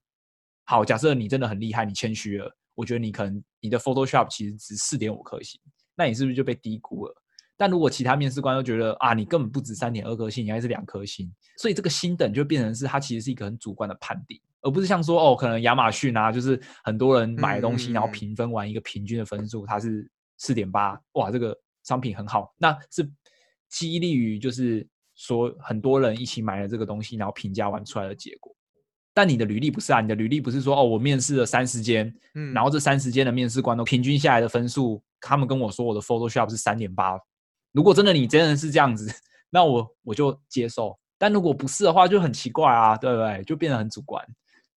[0.63, 0.83] 好。
[0.83, 5.59] 假设你真的很厉害，你谦虚了，我觉得你可能你的 Photoshop 其实值四点五颗星，
[5.95, 7.13] 那你是不是就被低估了？
[7.57, 23.09] 但如果其他面试官都觉得啊，你根本不止三点二颗星，你还是两颗星，所以这个星等就变成是它其实是一个很主观的判定，而不是像说哦，可能亚马逊啊，就是很多人买东西，然后评分完一个平均的分数，它是四点八，哇，这个商品很好，那是
[23.69, 24.87] 激励于就是。
[25.21, 28.55] 说很多人一起买了这个东西，然后评价完出来的结果。
[29.13, 37.19] 但你的履历不是啊，你的履历不是说哦，我面试了三十间，嗯，然后这三十间的面试官都平均下来的分数，他们跟我说我的 Photoshop 是三点八。
[37.73, 39.13] 如果真的你真的是这样子，
[39.49, 40.97] 那我我就接受。
[41.17, 43.43] 但如果不是的话，就很奇怪啊，对不对？
[43.43, 44.25] 就变得很主观。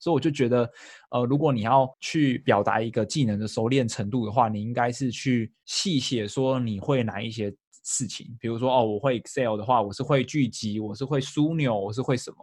[0.03, 0.69] 所以我就觉得，
[1.13, 12.39] 呃，如果你要去表达一个技能的熟练程度的话，你应该是去细写说你会哪一些事情，比如说哦，我会 Excel 的话，我是会聚集，我是会枢纽，我是会什么，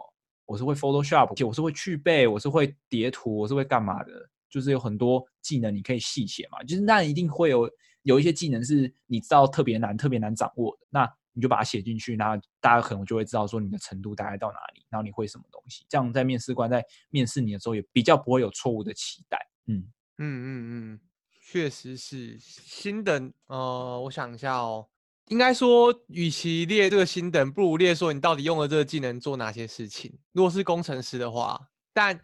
[0.46, 4.12] 我是会 Photoshop，我是会去背，我是会叠图，我是会干嘛的，
[4.50, 7.70] 就是有很多技能你可以细写嘛，就是那一定会有
[8.04, 11.14] 有一些技能是你知道特别难、特别难掌握的那。
[11.34, 19.38] 你就把它写进去，然后大家可能就会知道说你的程度大概到哪里，然后你会什么东西，这样在面试官在面试你的时候也比较不会有错误的期待。
[19.68, 19.88] 嗯
[20.18, 21.00] 嗯嗯嗯，
[21.42, 23.32] 确实是星等。
[23.48, 24.88] 呃，我想一下哦，
[25.28, 30.12] 应该说，与其列这个新等，不如列说你到底用了这个技能做哪些事情。
[30.34, 31.60] 如果是工程师的话，
[31.94, 32.20] 但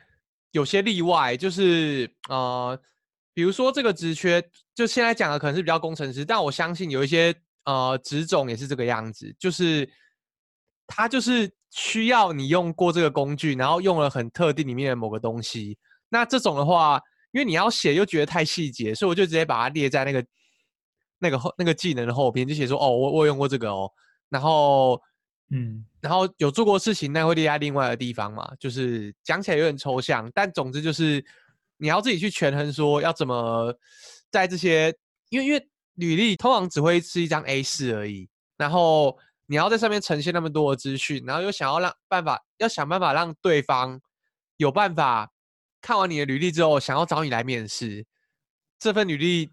[0.51, 2.77] 有些例外，就是呃，
[3.33, 4.41] 比如说这个职缺，
[4.73, 7.33] 就现在讲的可能是比较工程师，但我相信有一些。
[7.65, 9.89] 呃，职种也是这个样子，就是
[10.85, 15.75] 它就是需要你用过这个工具，然后用了很特定里面的某个东西。
[16.09, 17.01] 那这种的话，
[17.31, 20.23] 因为你要写又觉得太细节，所以我就直接把它列在那个
[21.17, 23.91] 那个后那个技能的后边，就写说哦，我我用过这个哦。
[24.29, 25.01] 然后
[25.49, 28.47] 嗯，然后有做过事情，那会列在另外的地方嘛。
[28.59, 31.25] 就是讲起来有点抽象，但总之就是
[31.77, 33.73] 你要自己去权衡说要怎么
[34.29, 34.95] 在这些，
[35.29, 35.67] 因为因为。
[35.95, 43.99] 履历通常只会是一张 A 四而已，然后你要在上面呈现那么多的资讯，然后又想要让办法，要想办法让对方
[44.57, 45.31] 有办法
[45.81, 48.05] 看完你的履历之后，想要找你来面试。
[48.77, 49.49] 这份履历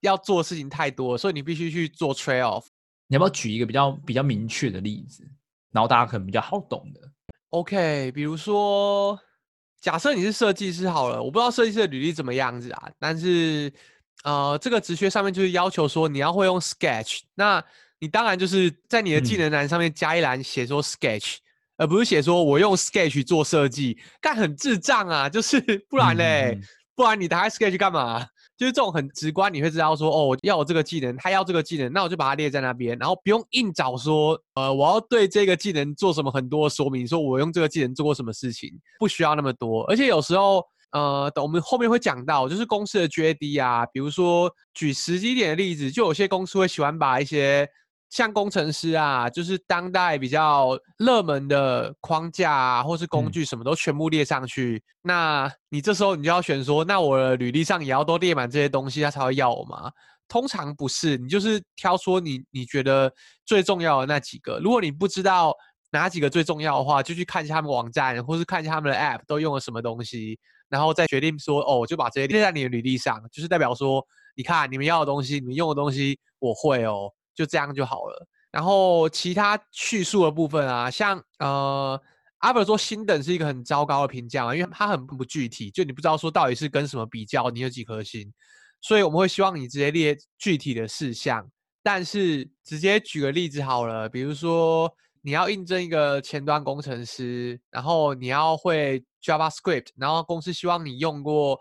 [0.00, 2.66] 要做的事情太多，所以你必须去做 trade off。
[3.08, 5.26] 你要不要举一个比较比较明确的例子，
[5.72, 7.00] 然后大家可能比较好懂的
[7.48, 9.18] ？OK，比如说，
[9.80, 13.72] 假设你是设计师好了，我不知道设计师的履历怎么样子啊，但是。
[14.22, 17.64] 呃，这个职缺上面就是要求说你要会用 Sketch，那
[17.98, 21.40] 你当然就是在你的技能栏上面加一栏写说 Sketch，、嗯、
[21.78, 25.26] 而不是写说我用 Sketch 做设计，干很智障啊！
[25.26, 26.62] 就是不然嘞，嗯、
[26.94, 28.26] 不然你打开 Sketch 干嘛？
[28.58, 40.62] 就是这种很直观，你会知道说哦，我要我这个技能，他要这个技能，那我就把它列在那边，然后不用硬找说，呃，我要对这个技能做什么很多说明，说我用这个技能做过什么事情，不需要那么多，而且有时候。
[40.92, 47.68] 呃，等我们后面会讲到，就是公司的 JD 啊，比如说举实际一点的例子，就有些公司会喜欢把一些
[48.10, 54.76] 像工程师啊，就是当代比较热门的框架啊，或是工具什么都全部列上去。
[54.76, 59.92] 嗯、那你这时候你就要选说，那我的履历上也要都列满这些东西，他才会要我吗？
[60.26, 63.12] 通常不是，你就是挑说你你觉得
[63.46, 64.58] 最重要的那几个。
[64.58, 65.54] 如果你不知道
[65.92, 70.38] 哪几个最重要的话，就去看一下他们网站，或是看一下他们的 App 都用了什么东西。
[70.70, 74.02] 然后再决定说，哦，我就把这些列在你的履历上，就是代表说，
[74.34, 78.26] 你看你们要的东西，你们用的东西，我会哦，就这样就好了。
[78.50, 82.00] 然后其他叙述的部分啊，像呃，
[82.38, 88.32] 阿伯说星等是一个很糟糕的评价，因为它很不具体，就你不知道说到底是跟什么比较，你有几颗星，
[88.80, 91.46] 所以我们会希望你直接列具体的事项。
[91.82, 94.90] 但是直接举个例子好了，比如说。
[95.22, 101.58] 你要应征一个前端工程师，然后你要会 JavaScript，然后公司希望你用过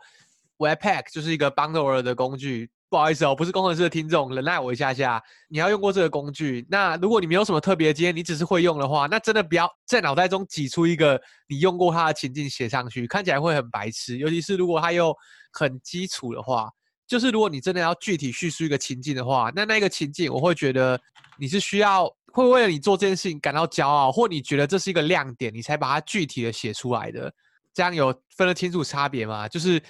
[0.58, 2.70] Webpack，就是一个 Bundler 的工具。
[2.90, 5.22] 不好意思哦，不是工程师的听众，忍耐我一下下。
[5.48, 14.18] 你要用过这个工具，那如果你没有什么特别的经验，你只是会用的话，那真的不要在脑袋中挤出一个你用过它的情境写上去，看起来会很白痴。
[14.18, 15.16] 尤其是如果它又
[15.54, 16.68] 很基础的话，
[17.06, 21.00] 就是如果你真的要具体叙述一个情境的话，那那个情境我会觉得
[21.38, 22.12] 你是需要。
[22.32, 27.34] 会为了你做这件事情感到骄傲，或你觉得这是一个亮点，你才把它具体的写出来的，
[27.74, 29.48] 这样有分得清楚差别吗？
[29.48, 29.82] 就是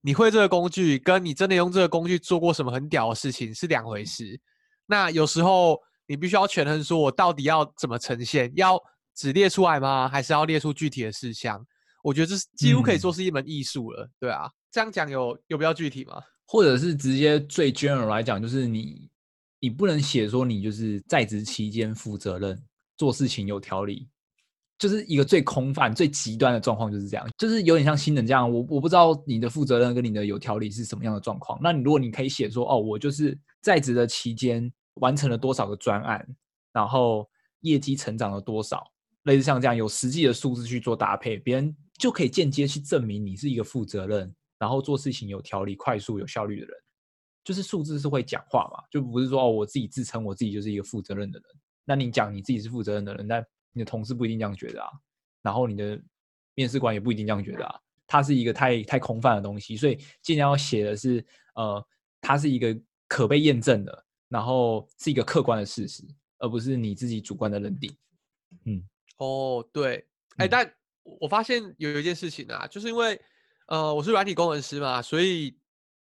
[0.00, 4.40] 你会这个工具，跟你真的用这个工具做过什么很屌的事情是两回事。
[4.86, 8.78] 那有时候你必须要权衡，说我到底要怎么呈现，要
[9.14, 10.08] 只列出来吗？
[10.08, 11.64] 还是要列出具体的事项？
[12.02, 14.50] 我觉得这是几乎可以说是一门艺术了，嗯、对啊。
[14.70, 16.22] 这样讲有有比较具体吗？
[16.46, 19.08] 或者是直接最 general 来讲，就是你。
[19.62, 22.58] 你不能写说你就是在职期间负责任，
[22.96, 24.08] 做事情有条理，
[24.80, 28.50] 就是一个最空泛、最极端的状况就是这样，就是有点像新人这样。
[28.50, 31.58] 我我不知道你的负责任跟你的有条理是什么样的状况。
[31.62, 36.26] 那你如果你可以写说，哦，我就是在职的期间完成了多少个专案，
[36.72, 37.28] 然后
[37.60, 38.82] 业绩成长了多少，
[39.24, 46.74] 类似像这样有实际的数字去做搭配，别人就可以间接去证明你是一个负责任，然后做事情有条理、快速、有效率的人。
[47.44, 51.48] 就是数字是会讲话嘛，就不是说哦，我自己自称我自己就是一个负责任的人。
[51.84, 54.90] 那你讲你自己是负责任的人，但你的同事不一定这样觉得啊，
[55.42, 56.00] 然后你的
[56.54, 57.80] 面试官也不一定这样觉得啊。
[58.12, 61.86] 它是一个太太空泛的东西，所以尽量要写的是，呃，
[62.20, 66.02] 它是一个可被验证的，然后是一个客观的事实，
[66.38, 67.96] 而不是你自己主观的认定。
[68.64, 68.82] 嗯，
[69.18, 70.04] 哦，对，
[70.38, 73.20] 哎、欸，但我发现有一件事情啊，就是因为
[73.68, 75.56] 呃我是软体工程师嘛，所以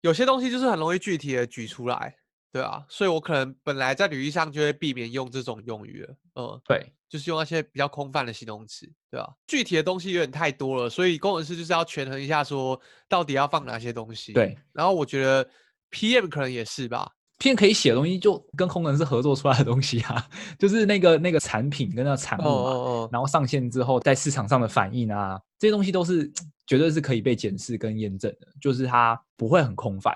[0.02, 2.14] 有些东西就是很容易具体的举出来，
[2.52, 14.32] 对啊，所以我可能本来在履历上就会避免用这种用语了，嗯，对，就是用那些比较空泛的形容词，对啊，具体的东西有点太多了，所以工程师就是要权衡一下，说到底要放哪些东西。
[14.32, 15.48] 对，然后我觉得
[15.90, 17.10] PM 可能也是吧。
[17.38, 23.14] PM 可以写的东西就跟工程师合作出来的东西啊， 就是那个那个产品跟那个产物嘛，oh, oh, oh.
[23.14, 26.28] 然后上线之后在市场上的反应啊，这些东西都是
[26.66, 30.12] 绝对是可以被检视跟验证的，就是它不会很空泛。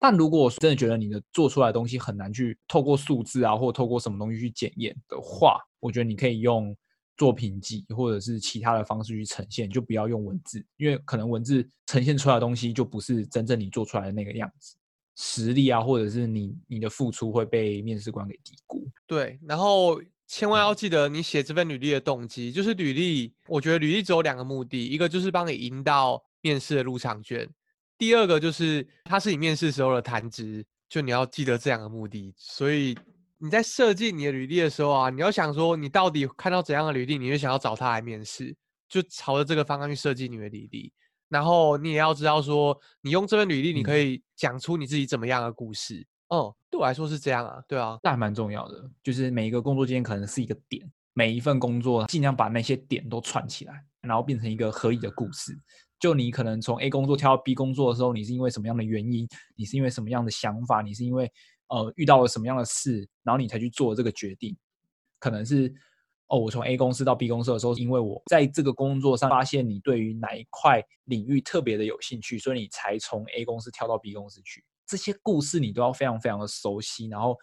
[0.00, 6.74] 但如果真的觉得你的做出来的东西很难去透过数字啊，或透过什么东西去检验的话，我觉得你可以用
[7.14, 14.74] 作品集或者是其他的方式去呈现，就不要用文字，因为可能文字呈现出来的东西就不是真正你做出来的那个样子。
[15.14, 18.88] 实力啊，或者是你你的付出会被面试官给低估。
[19.06, 23.34] 对，然后千万要记得，你写这份履历的动机，就是履历。
[23.46, 27.46] 我觉得履历只有两个目的，一个就是帮你赢到面试的入场券，
[27.98, 30.64] 第二个就是它是你面试时候的谈资。
[30.86, 32.32] 就你要记得这两个目的。
[32.36, 32.96] 所以
[33.44, 38.56] 你在设计你的履历的时候啊，你要想说你到底看到怎样的履历，你就想要找他来面试，
[38.88, 40.90] 就朝着这个方向去设计你的履历。
[41.28, 45.96] 然后你也要知道说，你用这份履历，你可以讲出你自己怎么样的故事。
[46.28, 48.82] 嗯，嗯，对我来说是这样啊，对啊，那还蛮重要的。
[49.02, 55.54] 就是每一个工作经验可能是一个点，每一份工作尽量把那些点都串起来，然后变成一个合理的故事。
[56.00, 59.28] 就你可能从 A 工作跳到 B 工作的时候，你是因为什么样的原因？
[59.54, 60.80] 你是因为什么样的想法？
[60.80, 61.30] 你是因为
[61.68, 64.56] 呃遇到了什么样的事，然后你才去做这个决定？
[65.18, 65.72] 可能是。
[66.28, 74.64] 哦，我从 A 公司到 B 公司的时候，因为我在这个工作上发现你对于哪一块领域特别的有兴趣，所以你才从 A 公司跳到 B 公司去。
[74.86, 77.36] 这些故事你都要非常非常的熟悉，然后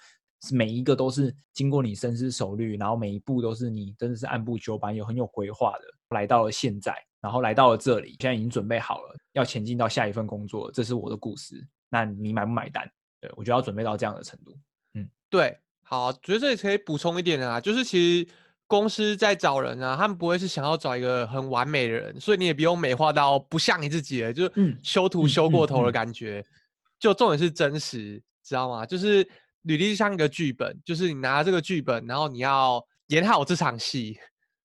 [0.52, 10.72] 每一个都是经过你深思熟虑，然后每一步都是你真的是按部就班，有很有规划的来到了现在，然后来到了这里，现在已经准备好了要前进到下一份工作。
[10.72, 12.92] 这是我的故事，那你买不买单？
[13.22, 14.58] 对，我觉得要准备到这样的程度。
[14.96, 18.28] 嗯，对，好，觉得这里可以补充一点啊，就是其实。
[18.68, 26.40] 公司在找人啊，他们不会是想要找一个很完美的人，所以你也不用美化到不像你自己了，就是修图修过头的感觉。
[26.40, 28.86] 嗯嗯嗯嗯、就重点是真实，知道吗？
[28.86, 29.28] 就是
[29.64, 34.18] 履历像一个剧本，就是你拿这个剧本，然后你要演好这场戏，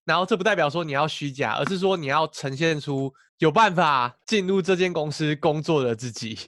[0.05, 6.39] 然后这不代表说你要虚假，而是说你要呈现出有办法进入这间公司工作的自己。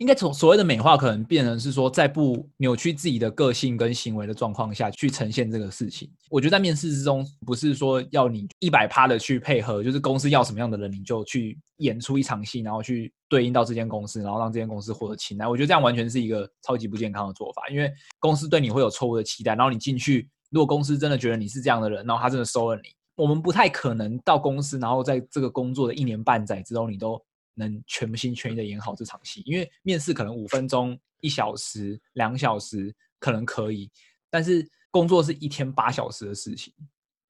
[0.00, 6.10] 应该从所谓的美化，可能变成是说，在不扭曲自己的个性跟行为的状况下去呈现这个事情。
[6.30, 15.46] 我觉得在面试之中，不是说要你一百趴的去配合，就是公司要什么样的人，你就去演出一场戏，然后去对应到这间公司，然后让这间公司获得青睐。
[15.46, 19.54] 我觉得这样完全是一个超级不健康的做法，因为公司对你会有错误的期待。
[19.54, 27.22] 然后你进去，如果公司真的觉得你是这样的人，然后他真的收了你，我们不太可能到公司，然后在这个工作的一年半载之后，你都。
[27.60, 33.88] 能全心全意的演好这场戏，因为面试可能五分钟、一小时、两小时可能可以，
[34.28, 36.74] 但是工作是一天八小时的事情，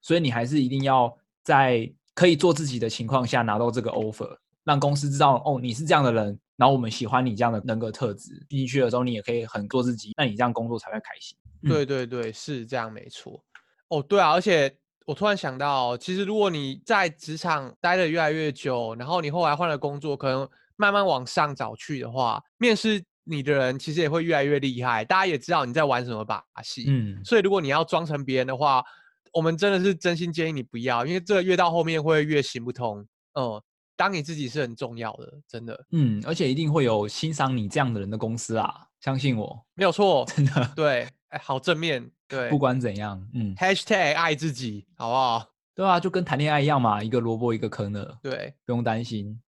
[0.01, 11.37] 所以你还是一定要在可以做自己的情况下拿到这个 offer，让公司知道哦，你是这样的人，然后我们喜欢你这样的人格特质，进去的时候你也可以很做自己，那你这样工作才会开心。
[11.63, 13.45] 对对对，是这样没错。
[13.89, 14.75] 哦，对啊，而且。
[15.11, 25.05] 我突然想到，其实如果你在职场待得越来越久，然后你后来换了工作，可能慢慢往上找去的话，面试你的人其实也会越来越厉害。
[25.05, 28.85] 大家也知道你在玩什么把戏，嗯，所以如果你要装成别人的话，
[29.33, 33.05] 我们真的是真心建议你不要，因为这个越到后面会越行不通。
[33.35, 33.61] 嗯，
[33.97, 41.09] 当你自己是很重要的，真的，嗯，而且一定会有欣赏你这样的人的公司啊，相信我，没有错， 真的，对。
[41.31, 45.47] 哎，好正面，对，不管怎样，嗯，#hashtag 爱自己，好不好？
[45.75, 49.41] 对啊，就跟谈恋爱一样嘛，一个萝卜一个坑的，对，不用担心。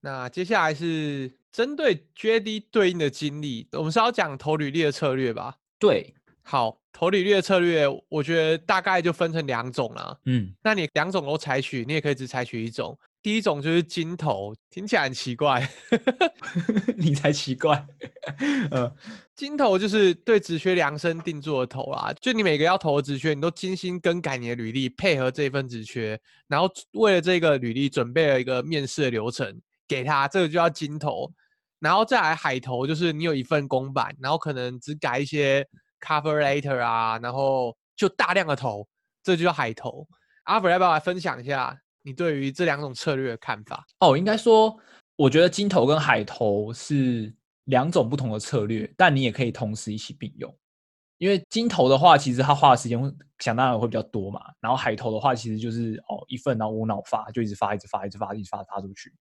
[0.00, 5.56] 那接下来是针对 JD 对应的经历，我们是要讲投履历的策略吧？
[5.78, 10.16] 对，好，投履历的策略，我觉得大概就分成两种啦。
[10.24, 12.96] 嗯，那你两种都采取，你也可以只采取一种。
[13.22, 15.68] 第一种就是金投，听起来很奇怪，
[16.96, 17.84] 你才奇怪。
[18.70, 18.94] 呃，
[19.34, 31.30] 金投就是对职缺量身定做的投啦，就你每个要投的职缺，你都精心更改你的履历，配合这份职缺，然后为了这个履历准备了一个面试的流程给他，这个就叫金投。
[31.80, 35.66] 然后再来海投，就是你有一份公版，然后可能只改一些
[36.00, 38.88] cover letter 啊，然后就大量的投，
[39.22, 40.06] 这就叫海投。
[40.44, 41.78] 阿弗要不要来分享一下？
[42.02, 43.84] 你对于这两种策略的看法？
[44.00, 44.76] 哦，应该说，
[45.16, 47.34] 我觉得金投跟海投是
[47.64, 50.54] 两种不同的策略，但你也可以同时一起并用。
[51.18, 54.40] 因为金投的话，其实它花的时间会想当然会比较多嘛。
[54.60, 59.12] 然后海投的话，其实就是哦一份，然后无脑发，就一直发，一直发，一直发，一直发发出去。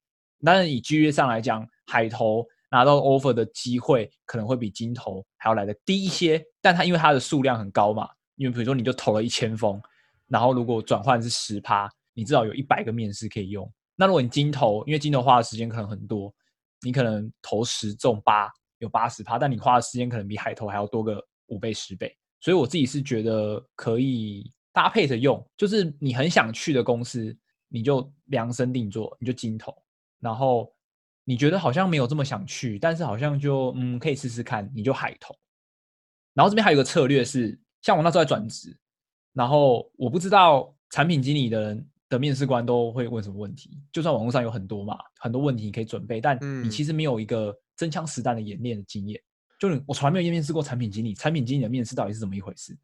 [0.46, 6.40] 但是以机率上来讲，海投拿到 offer 的机会可能会比金投还要来得低一些。
[6.62, 9.82] 但它因为它的数量很高嘛，因为比如说你就投了一千封，
[10.28, 13.72] 然后如果转换是十趴，你至少有一百个面试可以用。
[13.96, 16.34] 那如果你金投，因为金投花的时间可能很多，
[16.82, 21.26] 你可能投十中八，有八十趴，但你花的时间可能比海投还要多个。
[21.50, 27.34] 五倍十倍，所以我自己是觉得可以搭配着用，就是你很想去的公司，
[27.70, 29.74] 你就量身定做，你就金投，
[30.20, 30.70] 然后
[31.24, 35.34] 你觉得好像没有这么想去，但是好像就嗯可以试试看，你就海投。
[36.34, 38.78] 然后这边还有一个策略是，像我那时候在转职，
[39.32, 49.22] 然后我不知道产品经理的人的面试官都会问什么问题，就算网络上有很多嘛，很多问题你可以准备，但你其实没有一个真枪实弹的演练的经验。
[49.60, 52.78] 就是我从来没有面试过产品经理，产品经理的面试到底是怎么一回事？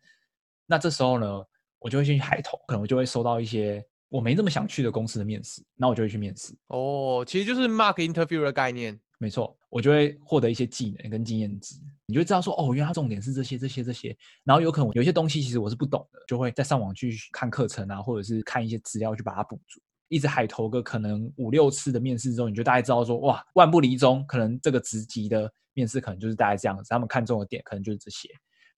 [0.65, 1.43] 那这时候呢，
[1.79, 6.53] 我就会先去海投，可能我就会收到一些我没那么想去的公司的面试，那我就会去面试。
[6.67, 8.99] 哦，其实就是 mark interview 的概念。
[9.19, 11.75] 没错，我就会获得一些技能跟经验值，
[12.13, 14.15] 你就知道说，哦，原来它重点是这些、这些、这些。
[14.43, 19.81] 然后有可能有一些东西其实我是不懂的，就会再上网去看课程啊，或者是看一些资料去把它补足。
[20.09, 25.51] 一直海投个可能五六次的面试之后，你就大概知道说，哇，万不离中，可能这个职级的。
[25.75, 28.29] 面试可能就是大概这样子，他们看中的点可能就是这些。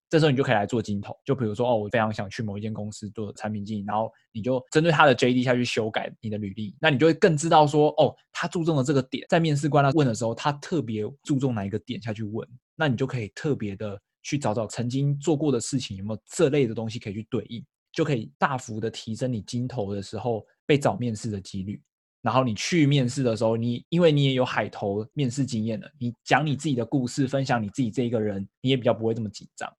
[0.09, 21.81] 这时候你就可以来做金投，就比如说哦，我非常想去某一间公司做产品经理，然后你就针对他的 JD 下去修改你的履历，那你就会更知道说哦，他注重的这个点，在面试官他问的时候，他特别注重哪一个点下去问，那你就可以特别的去找找曾经做过的事情有没有这类的东西可以去对应，就可以大幅的提升你金投的时候被找面试的几率。
[22.21, 29.71] 然后你去面试的时候，你因为你也有海投面试经验了，你讲你自己的故事，分享你自己这一个人，你也比较不会这么紧张。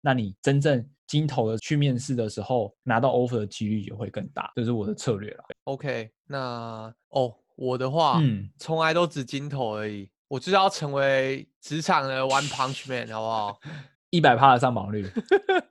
[0.00, 5.44] 那你真正金投的去面试的时候，拿到 offer 的几率也会更大，这是我的策略了。
[5.64, 13.60] OK，那哦，我的话，嗯，从来都只金投而已，我就是要成为职场的 One Punch Man，好不好？
[14.10, 15.06] 一百趴的上榜率，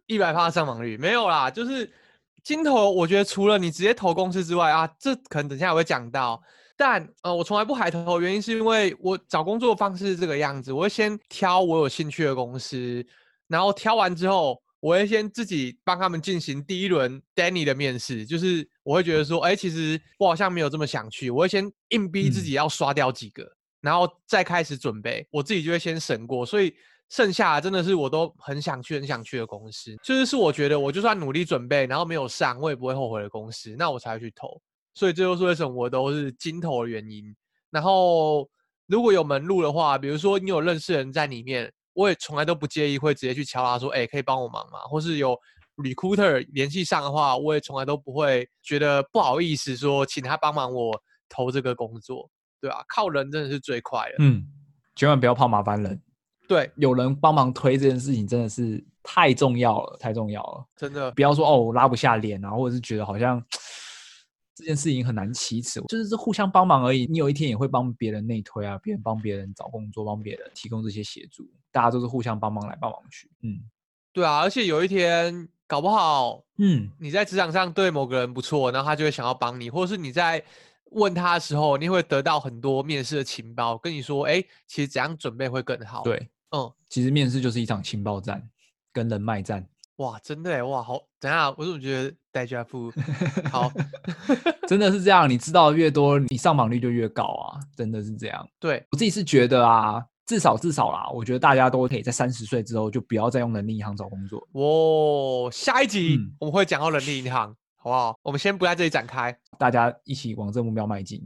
[0.08, 1.90] 一百趴的上榜率没有啦，就是。
[2.44, 6.42] 金投，我觉得除了你直接投公司之外啊，这可能等下我会讲到。
[6.78, 13.06] 但呃，我从来不海投，原因是因为我找工作的方式是这个样子：我会先挑我有兴趣的公司，
[13.50, 18.26] 然后挑完之后，我会先自己帮他们进行第一轮 Danny 的面试。
[18.26, 25.28] 就是我会觉得说，哎，其实我好像没有这么想去，我会先硬逼自己要刷掉几个，嗯、然后再开始准备。
[25.32, 26.74] 我自己就会先审过，所以。
[27.10, 34.62] 剩下的真的是我都很想去、很想去的公司，就是是我觉得我就算努力准备，然后没有上，我也不会后悔的公司，那我才会去投。
[34.94, 37.34] 所以这就是为什么我都是金投的原因。
[37.70, 38.46] 然后
[38.88, 45.34] 如果有门路的话，比如说你有认识人在里面，我也从来都不介意会直接去敲他说：“哎，可以帮我忙吗？”或是有
[45.78, 52.30] recruiter 联系上的话，我也从来都不会觉得不好意思说请他帮忙我投这个工作，
[52.68, 54.16] 对啊，靠人真的是最快的。
[54.20, 54.46] 嗯，
[54.96, 56.02] 千万不要怕麻烦人。
[56.50, 61.12] 对，有人帮忙推这件事情真的是太重要了，太重要了，真的。
[61.12, 63.42] 不要说哦，我拉不下脸啊，或者是觉得好像
[64.56, 67.06] 这件事情很难启齿，就是互相帮忙而已。
[67.06, 73.30] 你有一天也会帮别人内推啊，别人帮别人找工作，帮别人提供这些协助，大家都是互相帮忙来帮忙去。
[73.44, 73.60] 嗯，
[74.12, 80.44] 对啊，而且有一天搞不好，嗯，你在职场上对某个人不错，然后他就会想要帮你，或者是你在。
[80.92, 86.04] 问他的时候，你会得到很多面试的情报，跟你说，哎，其实怎样准备会更好。
[86.04, 88.42] 对，嗯，其实面试就是一场情报战，
[88.94, 89.68] 跟人脉战。
[89.98, 92.92] 哇，真的哎，哇，好，等下，我怎么觉得代价不
[93.52, 93.72] 好？
[94.68, 98.48] 真的是这样，你知道的越多，你上榜率就越高啊，真的是这样。
[98.60, 104.48] 对，我自己是觉得啊，至少至少啦，我觉得大家都可以在三十岁之后就不要再用人力银行找工作。
[104.52, 107.56] 哦，下一集、嗯、我们会讲到人力银行。
[107.78, 108.20] 好不好？
[108.22, 111.22] 我们先不在这里展开，大家一起往这个目标迈进。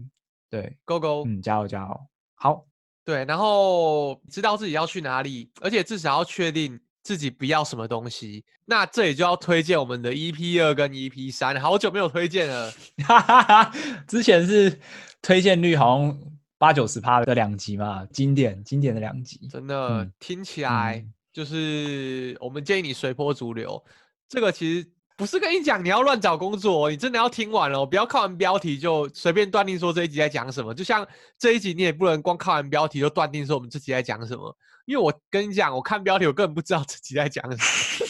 [0.50, 2.02] 对，Go Go，嗯，加油加油。
[2.36, 2.66] 好，
[3.06, 8.44] 对，然后知道自己要去哪里，而且至少要确定自己不要什么东西。
[8.66, 12.72] 那这里就要推荐我们的 EP 二跟 EP 三，好久没有推荐了。
[14.08, 14.80] 之前是
[15.22, 16.20] 推荐率好像
[16.58, 23.84] 八九十趴的两集嘛，经典经典的两集，真的、嗯、听起来就是我们建议你随波逐流。
[24.28, 24.92] 这个其实。
[25.22, 30.74] 不是跟你讲你要乱找工作，你真的要听完了，不要看完标题就随便断定说这一集在讲什么。
[30.74, 31.08] 就像
[31.38, 34.58] 这一集你也不能光看完标题就断定说我们这集在讲什么，
[34.88, 38.08] 因为我跟你讲，我看标题我根本不知道这集在讲什么。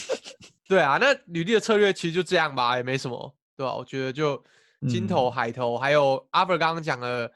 [0.70, 3.76] 对啊，那履历的策略其实就这样吧，也没什么，对吧？
[3.76, 4.42] 我觉得就
[4.88, 7.30] 金投、海投，还有阿 r 刚刚讲的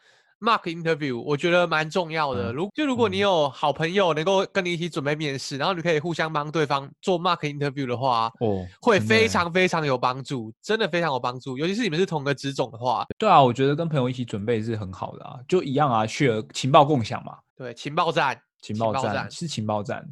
[0.45, 2.53] mock interview，我觉得蛮重要的。
[2.53, 11.57] 如、嗯、就如果你有好朋友能够跟你一起准备面试，嗯、然后你可以互相帮对方做 mock interview 的话，哦，会非常非常有帮助，真的非常有帮助。
[11.57, 17.37] 尤其是你们是同个职种的话，对啊，我觉得跟朋友一起准备是很好的啊，就一样啊，share 情报共享嘛。
[17.57, 20.07] 对，情报站，情报站是情报站。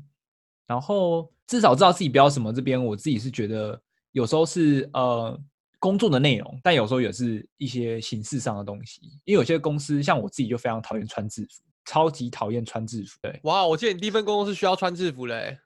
[0.66, 2.52] 然后至少知道自己不要什么。
[2.52, 3.80] 这边我自己是觉得
[4.12, 5.40] 有时候是呃。
[5.84, 9.02] 工作的内容，但有时候也是一些形式上的东西。
[9.26, 13.20] 因为有些公司，像我自己就非常讨厌穿制服，超级讨厌穿制服。
[13.22, 15.60] 对，哇，我记得你第一份工作是需要穿制服嘞。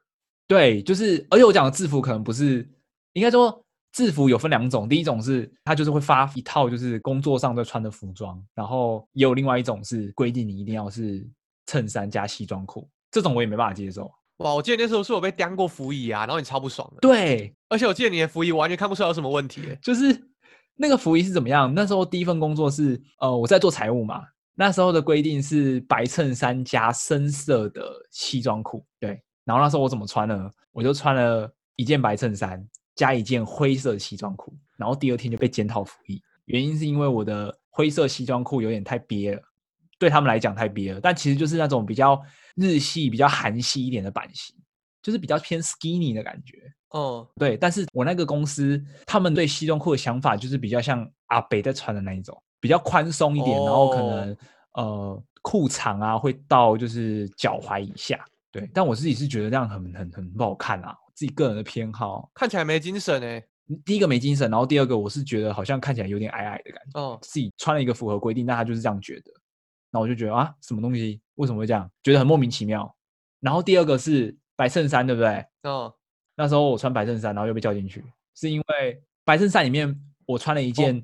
[0.48, 2.68] 对，就是，而且我讲的制服可能不是，
[3.14, 11.30] 应该说制服有分两种，第一种是它就是会发一套就是工作上在穿的服装，然后也有另外一种是规定你一定要是
[11.68, 14.12] 衬衫加西装裤，这种我也没办法接受。
[14.38, 17.00] 哇，我记得那时候是我被当过服仪啊，然后你超不爽的。
[17.02, 19.62] 对，而且我记得你的服仪完全看不出来有什么问题。
[19.82, 20.16] 就是
[20.76, 21.74] 那个服仪是怎么样？
[21.74, 24.24] 那时候第一份工作是呃我在做财务嘛，
[24.54, 28.86] 那时候的规定是白衬衫加深色的西装裤。
[29.00, 30.52] 对，然后那时候我怎么穿呢？
[30.72, 32.64] 我就穿了一件白衬衫
[32.96, 39.42] 加一件灰色西装裤，然后第二天就被检讨服役，原因是因为我的灰色西装裤有点太憋了。
[40.00, 42.22] 对他们来讲太憋了，但其实就是那种比较
[42.58, 44.54] 日系、比较韩系一点的版型，
[45.02, 46.58] 就是比较偏 skinny 的感觉。
[46.90, 54.38] 哦，对，但是我那个公司，他们对西装裤的想法就是比较像阿北在穿的那一种，比较宽松一点，哦、然后可能
[54.74, 58.24] 呃裤长啊会到就是脚踝以下。
[58.52, 63.44] 对，但我自己是觉得这样很很很不好看啊，自己个人的偏好，看起来没精神哎。
[63.84, 67.00] 第一个没精神，然后第二个我是觉得好像看起来有点矮矮的感觉。
[67.02, 69.32] 哦，自己穿了一个符合规定，但他就是这样觉得。
[69.92, 71.90] 那我就觉得啊，什么东西为什么会这样？
[72.04, 72.96] 觉得很莫名其妙。
[73.40, 75.46] 然后第二个是白衬衫，对不对？
[75.64, 75.94] 哦。
[76.36, 78.04] 那时候我穿白衬衫，然后又被叫进去，
[78.36, 81.04] 是因为白衬衫里面我穿了一件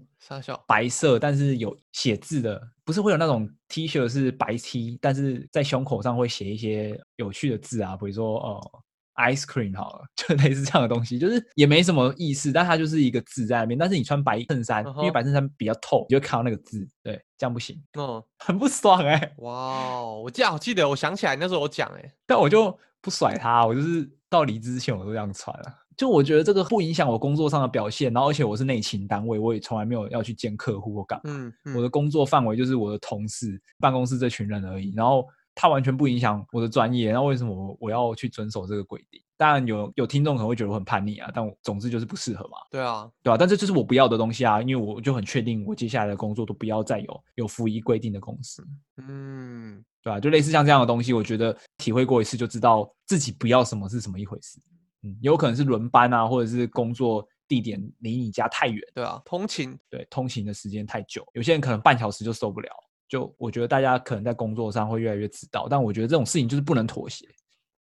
[0.68, 8.84] 白色，但是有写字的，不是会有那种 T 恤是白 T，但是在胸口上会写一些有趣的字啊，比如说哦。
[9.16, 13.78] Ice cream 好了，就类似这样的东西，就是也没什么意思，但它就是一个字在那边。
[13.78, 15.00] 但是你穿白衬衫，uh -huh.
[15.00, 19.34] 因为白衬衫比较透，你就看到那个字，对，这样不行，嗯、uh 很不爽哎、欸。
[19.38, 25.66] 哇、我记得，我记得，我想起来那时候我讲哎、欸，但我就不甩他，我就是到离职之前我都这样穿了。
[25.96, 31.26] 就我觉得这个不影响我工作上的表现，然后而且我是内勤单位，我也从来没有要去见客户或干嘛。
[31.26, 35.28] 嗯，嗯，我的工作范围就是我的同事、办公室这群人而已，然后。
[35.56, 39.22] 它完全不影响我的专业，那为什么我我要去遵守这个规定？
[39.36, 42.58] 当然有有听众可能会觉得我很叛逆啊，但我总之就是不适合嘛。
[42.72, 48.66] 对啊，对啊，但这就是我不要的东西啊，因为我就很确定，我接下来的工作都不要再有有服役规定的公司。
[48.98, 54.60] 嗯，对啊，就类似像这样的东西，我觉得体会过一次就知道自己不要什么是什么一回事。
[55.02, 58.82] 嗯，有可能是轮班啊，或者是工作地点离你家太远。
[58.94, 62.70] 对啊，通勤，对，通勤的时间太久，有些人可能半小时就受不了。
[63.14, 67.28] 就我觉得大家可能在工作上会越来越知道，但我觉得这种事情就是不能妥协，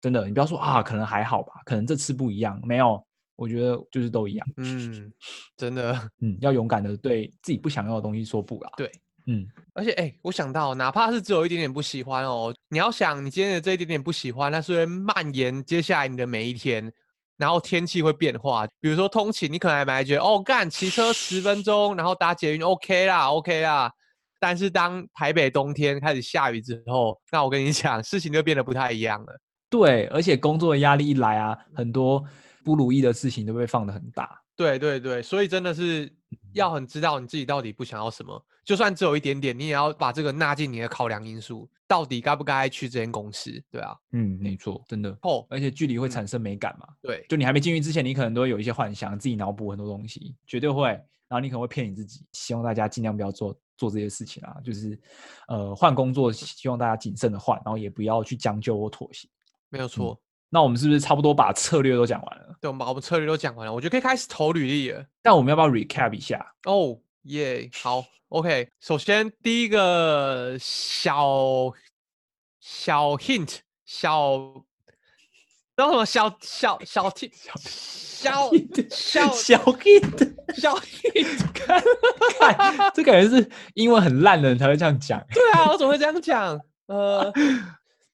[0.01, 0.27] 真的。
[0.27, 3.01] 你不要说啊，可能还好吧，可能这次不一样，没有，
[3.37, 4.45] 我觉得就是都一样。
[4.57, 5.13] 嗯，
[5.57, 8.73] 真的，嗯，要勇敢的对自己不想要的东西说不啦。
[8.77, 8.91] 对，
[9.29, 16.93] 嗯，而且哎、欸，我想到，哪怕是只有一点点不喜欢哦，你要想你今天的这一点点不喜欢，那是会蔓延接下来你的每一天，
[17.37, 23.93] 然后天气会变化，比如说通勤，你可能还蛮觉得哦，干骑车十分钟，然后搭捷运 OK 啦，OK 啦。
[24.43, 29.41] 但是当台北冬天开始下雨之后，那我跟你讲，事情就变得不太一样了。
[29.71, 32.21] 对，而且工作的压力一来啊，很多
[32.65, 34.37] 不如意的事情都被放得很大。
[34.57, 36.13] 对对对，所以真的是
[36.55, 43.53] 要很知道你自己到底不想要什么，就算只有一点点，你也要把这个纳进你的考量因素，到底该不该去这间公司？
[43.71, 45.17] 对啊，嗯，没错，真的。
[45.23, 46.87] 哦，而且距离会产生美感嘛？
[46.89, 50.89] 嗯、对，就你还没进去之前，你可能都会有一些幻想，自己脑补很多东西，绝对会。
[51.29, 53.57] 然后你可能会骗你自己，希望大家尽量不要做。
[53.77, 54.99] 做这些事情啊，就是，
[55.49, 59.29] 呃，换工作，希望大家谨慎的换，然后也不要去将就或妥协。
[59.69, 60.13] 没有错。
[60.13, 60.19] 嗯，
[60.51, 62.57] 那我们是不是差不多把策略都讲完了？
[62.61, 65.05] 对，我们把我们策略都讲完了，我觉得可以开始投履历了。
[65.23, 66.55] 但我们要不要 recap 一下？
[66.65, 68.69] 哦，耶，好，OK。
[68.81, 71.73] 首先第一个小
[72.61, 74.65] 小 hint，小。
[75.83, 78.51] 然后什么小小小 T 小小
[78.89, 85.21] 小小 hit 小 hit， 看看这感觉是英文很烂的人才会这样讲。
[85.33, 86.57] 对啊，我怎么会这样讲？
[86.87, 87.33] 呃，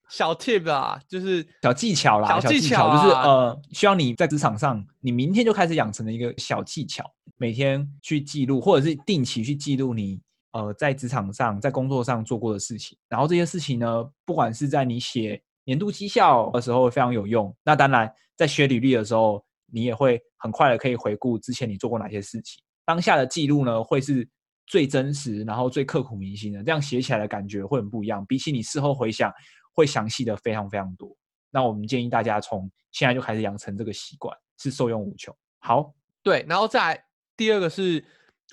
[0.09, 7.05] 小 tip 啊，就是小技巧啦，小技巧，啊，就是呃，需要你在职场上，你明天就开始养成的一个小技巧，
[7.37, 10.19] 每天去记录，或者是定期去记录你
[10.53, 12.97] 呃在职场上、在工作上做过的事情。
[13.11, 15.43] 然后这些事情呢，不管是在你写。
[15.69, 17.55] 年度绩效的时候非常有用。
[17.63, 22.65] 那当然，在学履历的时候，你也会很快的可以回顾之前你做过哪些事情。
[22.87, 24.27] 当下的记录呢，会是
[24.67, 28.25] 最真实，然后最刻骨铭心的，这样写起来的感觉会很不一样。
[28.25, 29.31] 比起你事后回想，
[29.75, 31.15] 会详细的非常非常多。
[31.51, 35.37] 那我们建议大家从现在就开始养成这个习惯，是受用无穷。
[35.59, 35.93] 好，
[36.23, 37.05] 对，然后再来
[37.37, 38.03] 第二个是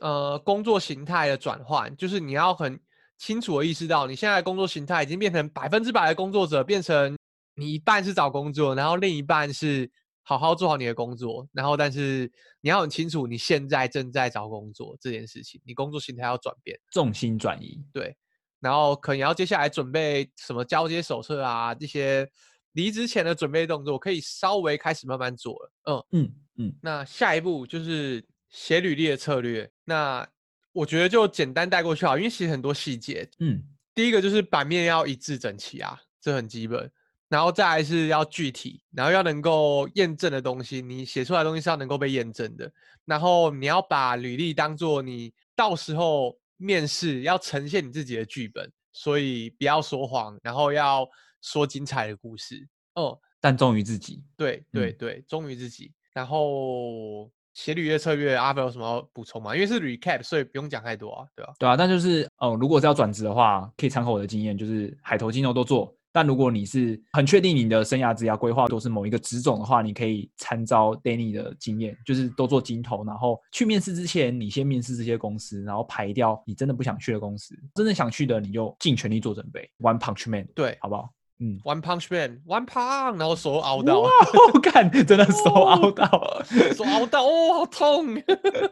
[0.01, 2.78] 呃工作形态的转换，就是你要很
[3.18, 7.18] 清楚的意识到，你现在的工作形态已经变成百分之百的工作者，变成
[7.55, 9.91] 你一半是找工作，然后另一半是。
[10.28, 12.28] 好好做好你的工作，然后但是
[12.59, 18.18] 你要很清楚你现在正在找工作这件事情，你工作形态要转变，重心转移，对，
[18.59, 22.28] 然后可能要接下来准备什么交接手册啊，这些
[22.72, 26.76] 离职前的准备动作可以稍微开始慢慢做了，嗯嗯嗯。
[26.82, 30.28] 那下一步就是写履历的策略，那
[30.76, 33.63] 我觉得就简单带过去好，因为其实很多细节，嗯，
[33.93, 36.91] 第一个就是版面要一致整齐啊，这很基本。
[37.30, 42.69] 然后再来是要具体，然后要能够验证的东西，你写出来的东西是要能够被验证的。
[43.05, 51.07] 然后你要把履历当做你到时候面试要呈现你自己的剧本，所以不要说谎，然后要
[51.41, 52.67] 说精彩的故事。
[52.95, 54.23] 哦，但忠于自己。
[54.36, 55.93] 对对对，忠于自己。
[56.13, 59.55] 然后写履约策略，阿飞有什么要补充吗？
[59.55, 61.53] 因为是 recap，所以不用讲太多啊，对吧？
[61.57, 65.91] 对啊，但就是哦，如果是要转职的话，可以参考我的经验，就是海投金牛都做。
[66.11, 79.69] 但如果你是很确定你的生涯职涯规划都是某一个职种的话，你可以参照 Danny 的经验，就是都做金投，然后去面试之前，你先面试这些公司，然后排掉你真的不想去的公司，真的想去的你就尽全力做准备。
[79.79, 81.09] One Punch Man，对，好不好？
[81.39, 84.09] 嗯，One Punch Man，One Punch，然后手凹到， 哇，
[84.53, 86.43] 我看真的手凹到，
[86.75, 88.15] 手凹到，哦，好痛。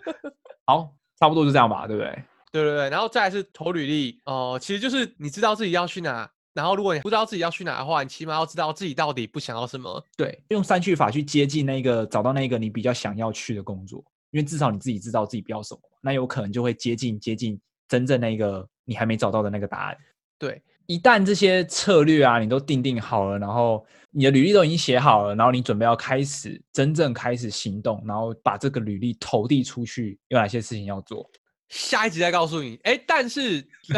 [0.66, 2.24] 好，差不多就这样吧，对不对？
[2.51, 6.30] 对对对，然后再来是投履历，哦、呃，其实就是你知道自己要去哪。
[6.53, 10.05] 然后，如果你不知道自己要去哪的话，你起码要知道自己到底不想要什么。
[10.16, 19.97] 对，用删去法去接近那个，找到那个你比较想要去的工作，因为至少你自己知道自己不要什么，那有可能就会接近接近真正那个你还没找到的那个答案。
[20.38, 31.29] 对，一旦这些策略啊，你都定定好了，然后你的履历都已经写好了，然后你准备要开始真正开始行动，然后把这个履历投递出去，有哪些事情要做？
[31.69, 32.79] 下一集再告诉你。
[32.84, 33.67] 哎，但是。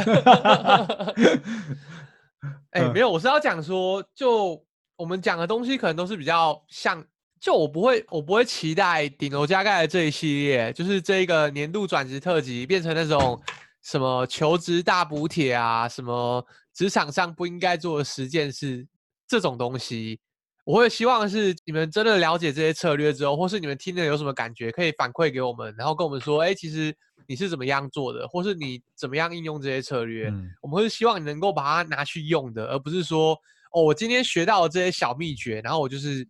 [2.70, 4.64] 哎、欸，没有，我是要讲说，就
[4.98, 7.04] 我们讲的东西可能都是比较像，
[7.40, 13.42] 就我不会，我不会期待顶楼加盖的这一系列，就是这一个年度转职特辑变成那种
[13.82, 16.46] 什么求职大补帖啊，什么
[16.76, 18.86] 职场上不应该做的十件事
[19.28, 20.20] 这种东西。
[20.64, 26.96] 我会希望是你们真的了解这些策略之后，或是你们听了有什么感觉，可以反馈给我们，然后跟我们说，哎、欸，其实。
[27.28, 30.30] 你是怎么样做的，或是你怎么样应用这些策略？
[30.30, 33.36] 嗯、我们会希望你能够把它拿去用的，而不是说
[33.72, 36.28] 哦，我今天学到了这些小秘诀，然后我就是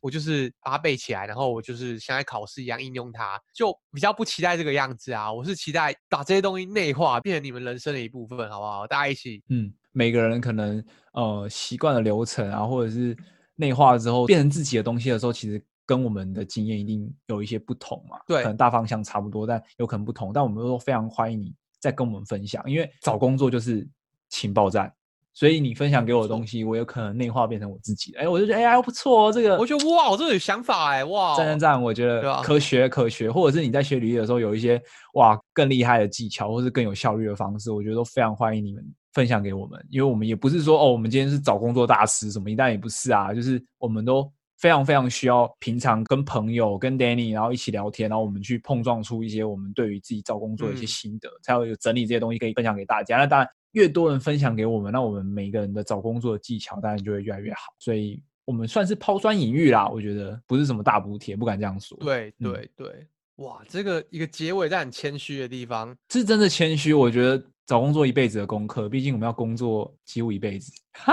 [0.00, 5.30] 我就是把它背起来，然后我就是像在考试一样应用它，就比较不期待这个样子啊。
[5.30, 8.86] 我是期待把这些东西内化，变成你们人生的一部分，好不好？
[8.86, 10.82] 大家一起，嗯，每个人可能
[11.14, 13.16] 呃习惯了流程啊，或者是
[13.56, 15.62] 内化了之后变成自己的东西的时候，其实。
[15.86, 18.16] 跟我们的经验一定有一些不同嘛？
[18.24, 20.32] 对，可能大方向差不多，但有可能不同。
[20.32, 23.84] 但我们都非常欢迎你再跟我们分享，因为找工作就是
[24.28, 24.94] 情报站，
[25.34, 28.20] 所以你分享给我的东西，我有可能内化变成我自己的。
[28.20, 31.82] 哎，我就觉得哎呀不错哦，这个我觉得哇，我这个有想法哎哇，赞赞赞！
[31.82, 34.80] 我觉得可学可学，或者是你在学履历的时候有一些
[35.14, 44.30] 哇更厉害的技巧，或是更有效率的方式，我觉得都非常欢迎你们分享给我们，因为我们也不是说哦，我们今天是找工作大师什么，一旦也不是啊，就是我们都。
[44.60, 53.16] 非常非常需要平常跟朋友跟 Danny 然后一起聊天，然后我们去碰撞出一些我们对于自己找工作的一些心得，嗯、才会有整理这些东西可以分享给大家。
[53.16, 57.72] 那当然，越多人分享给我们，那我们每个人的找工作的技巧当然就会越来越好。
[57.78, 61.96] 所以我们算是抛砖引玉啦，我觉得不是什么大补贴，不敢这样说。
[61.98, 63.06] 对对对，
[63.36, 66.92] 哇，这个一个结尾在很谦虚的地方，是真的谦虚。
[66.92, 71.12] 我觉得找工作一辈子的功课，毕竟我们要工作几乎一辈子， 好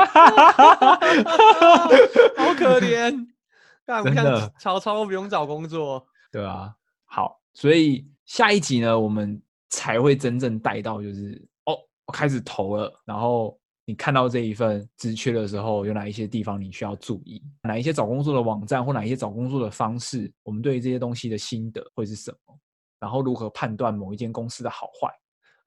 [2.58, 3.12] 可怜。
[4.04, 6.74] 真的，曹操不用找工作，对啊。
[7.06, 9.40] 好，所以下一集呢，我们
[9.70, 11.78] 才会真正带到，就是哦，
[12.08, 13.56] 我开始投了，然后
[13.86, 17.40] 你看到这一份职缺的时候，有哪一些地方你需要注意？
[17.62, 22.58] 哪一些找工作的网站或哪一些找工作的方式，我们对于这些东西的心得会是什么？
[23.00, 25.08] 然后如何判断某一间公司的好坏？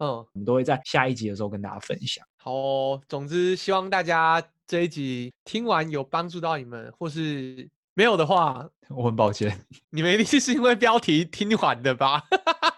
[0.01, 2.26] 嗯，我们都会在下一集的时候跟大家分享。
[2.36, 7.70] 好哦，总之希望大家这一集听完有帮助到你们，或是。
[7.92, 9.66] 没有的话， 我很抱歉。
[9.90, 12.22] 你们一定是因为标题听完的吧？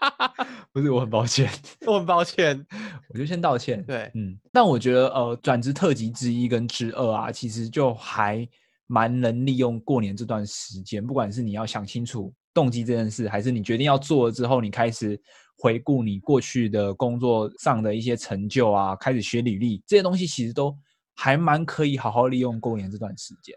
[0.72, 1.48] 不是，我很抱歉，
[1.86, 2.66] 我很抱歉，
[3.12, 3.84] 我就先道歉。
[3.84, 4.36] 对，嗯。
[4.50, 8.48] 但我觉得，呃，转职特辑之一跟之二啊，其实就还
[8.86, 15.20] 蛮能利用过年这段时间，不管是你要想清楚动机这件事，还是你决定要做了之后，你开始
[15.58, 20.76] 回顾你过去的工作上的一些成就啊，开始学履历这些东西，其实都
[21.14, 23.56] 还蛮可以好好利用过年这段时间。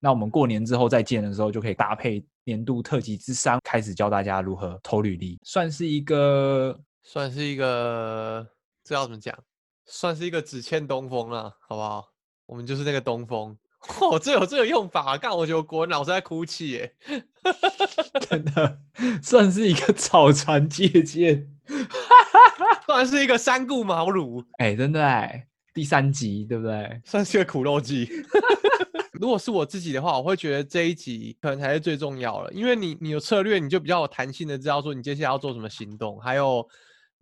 [0.00, 8.46] 那我们过年之后再见的时候，就可以搭配年度特辑之三，开始教大家如何投履历，算是一个，算是一个，
[8.84, 9.34] 这要怎么讲？
[9.86, 12.04] 算是一个只欠东风了，好不好？
[12.46, 13.56] 我们就是那个东风。
[14.00, 16.94] 哦，这有这个用法，干我觉得国文老师在哭泣耶，
[18.28, 18.78] 真的
[19.22, 21.46] 算是一个草船借箭，
[22.86, 27.00] 算是一个三顾茅庐，哎、欸，真的哎，第三集对不对？
[27.04, 28.08] 算是一个苦肉计。
[29.12, 36.66] 如果是我自己的话，我会觉得这一集可能才是最重要了，因为你你有策略，你就比较有弹性的知道说你接下来要做什么行动，还有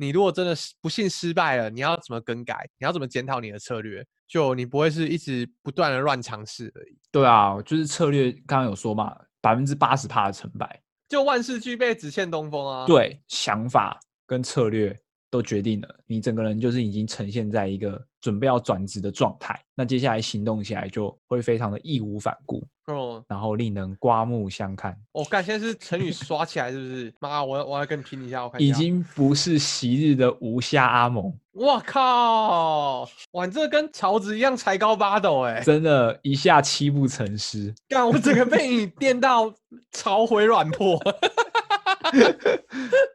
[0.02, 4.04] 你如果真的是不幸失败了，你要怎么更改，你要怎么检讨你的策略。
[4.26, 6.98] 就你不会是一直不断的乱尝试而已。
[7.10, 12.86] 对啊，就是策略，刚刚有说嘛，百分之八十趴的成败，就万事俱备，只欠东风啊。
[12.86, 14.98] 对，想法跟策略
[15.30, 19.62] 都决定了，你整个人就是已经呈现在一个准备要转职的状态。
[19.74, 22.66] 那接下来行动起来就会非常的义无反顾。
[22.86, 24.96] 哦，然后令人刮目相看。
[25.12, 27.14] 我感、哦、现在是成语刷起来，是不是？
[27.20, 28.60] 妈，我要我要跟你拼一下，我看。
[28.60, 31.32] 已经不是昔日的吴虾阿蒙。
[31.52, 33.02] 我靠！
[33.32, 35.60] 哇，这跟曹子一样才高八斗哎！
[35.60, 37.72] 真的，一下七步成诗。
[37.88, 39.52] 干，我整个被你电到
[39.92, 40.98] 潮回软破。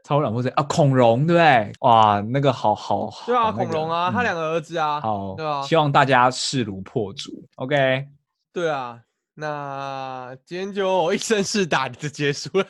[0.05, 1.71] 潮回卵破是啊，孔融对不对？
[1.81, 3.11] 哇，那个好好。
[3.25, 5.01] 对啊，孔融啊，他两个儿子啊。
[5.01, 5.63] 好，对啊。
[5.63, 7.31] 希望大家势如破竹。
[7.55, 8.05] OK。
[8.53, 8.99] 对啊。
[9.39, 12.65] 那今天就一生是胆就结束了。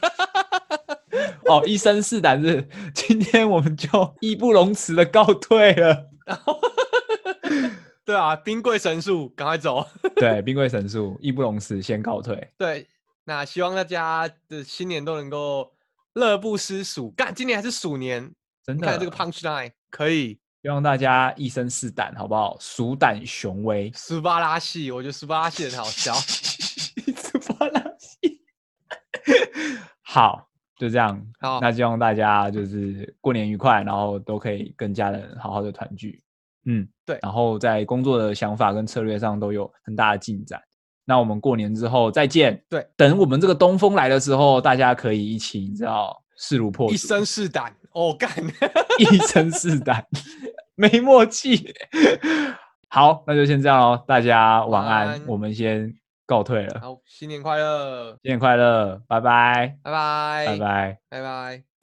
[1.48, 3.88] 哦，一生是胆是，今天我们就
[4.20, 6.10] 义不容辞的告退了。
[8.04, 9.88] 对啊，兵贵神速，赶快走。
[10.18, 12.52] 对，兵贵神速，义不容辞，先告退。
[12.58, 12.86] 对，
[13.24, 15.72] 那希望大家的新年都能够
[16.16, 17.12] 乐不思蜀。
[17.12, 18.30] 干，今年还是鼠年，
[18.66, 18.86] 真的。
[18.86, 20.38] 看这个 punch line 可以。
[20.64, 22.58] 希望大家一生是胆，好不好？
[22.60, 26.14] 鼠胆雄威，斯巴拉系，我觉得斯巴拉系很好笑。
[27.16, 28.42] 斯巴拉戏，
[30.18, 30.48] 好，
[30.80, 31.22] 就这样。
[31.40, 36.24] 好，那希望大家就是过年愉快，然后都可以跟家人好好的团聚。
[36.66, 37.20] 嗯，对。
[37.22, 40.60] 然后在工作的想法跟策略上都有很大的进展。
[41.06, 42.60] 那我们过年之后再见。
[42.68, 47.72] 对，等我们这个东风来的时候，大家可以一起，你知道，势如破竹，一身是胆。
[47.92, 48.28] 哦，干，
[48.98, 50.04] 一身是胆。
[50.74, 51.76] 没默契，
[52.90, 55.94] 好，那就先这样喽，大家晚安，晚安，我们先
[56.28, 56.80] 告退了。
[56.82, 61.77] 好，新年快乐，新年快乐，拜拜，拜拜，拜拜，拜拜。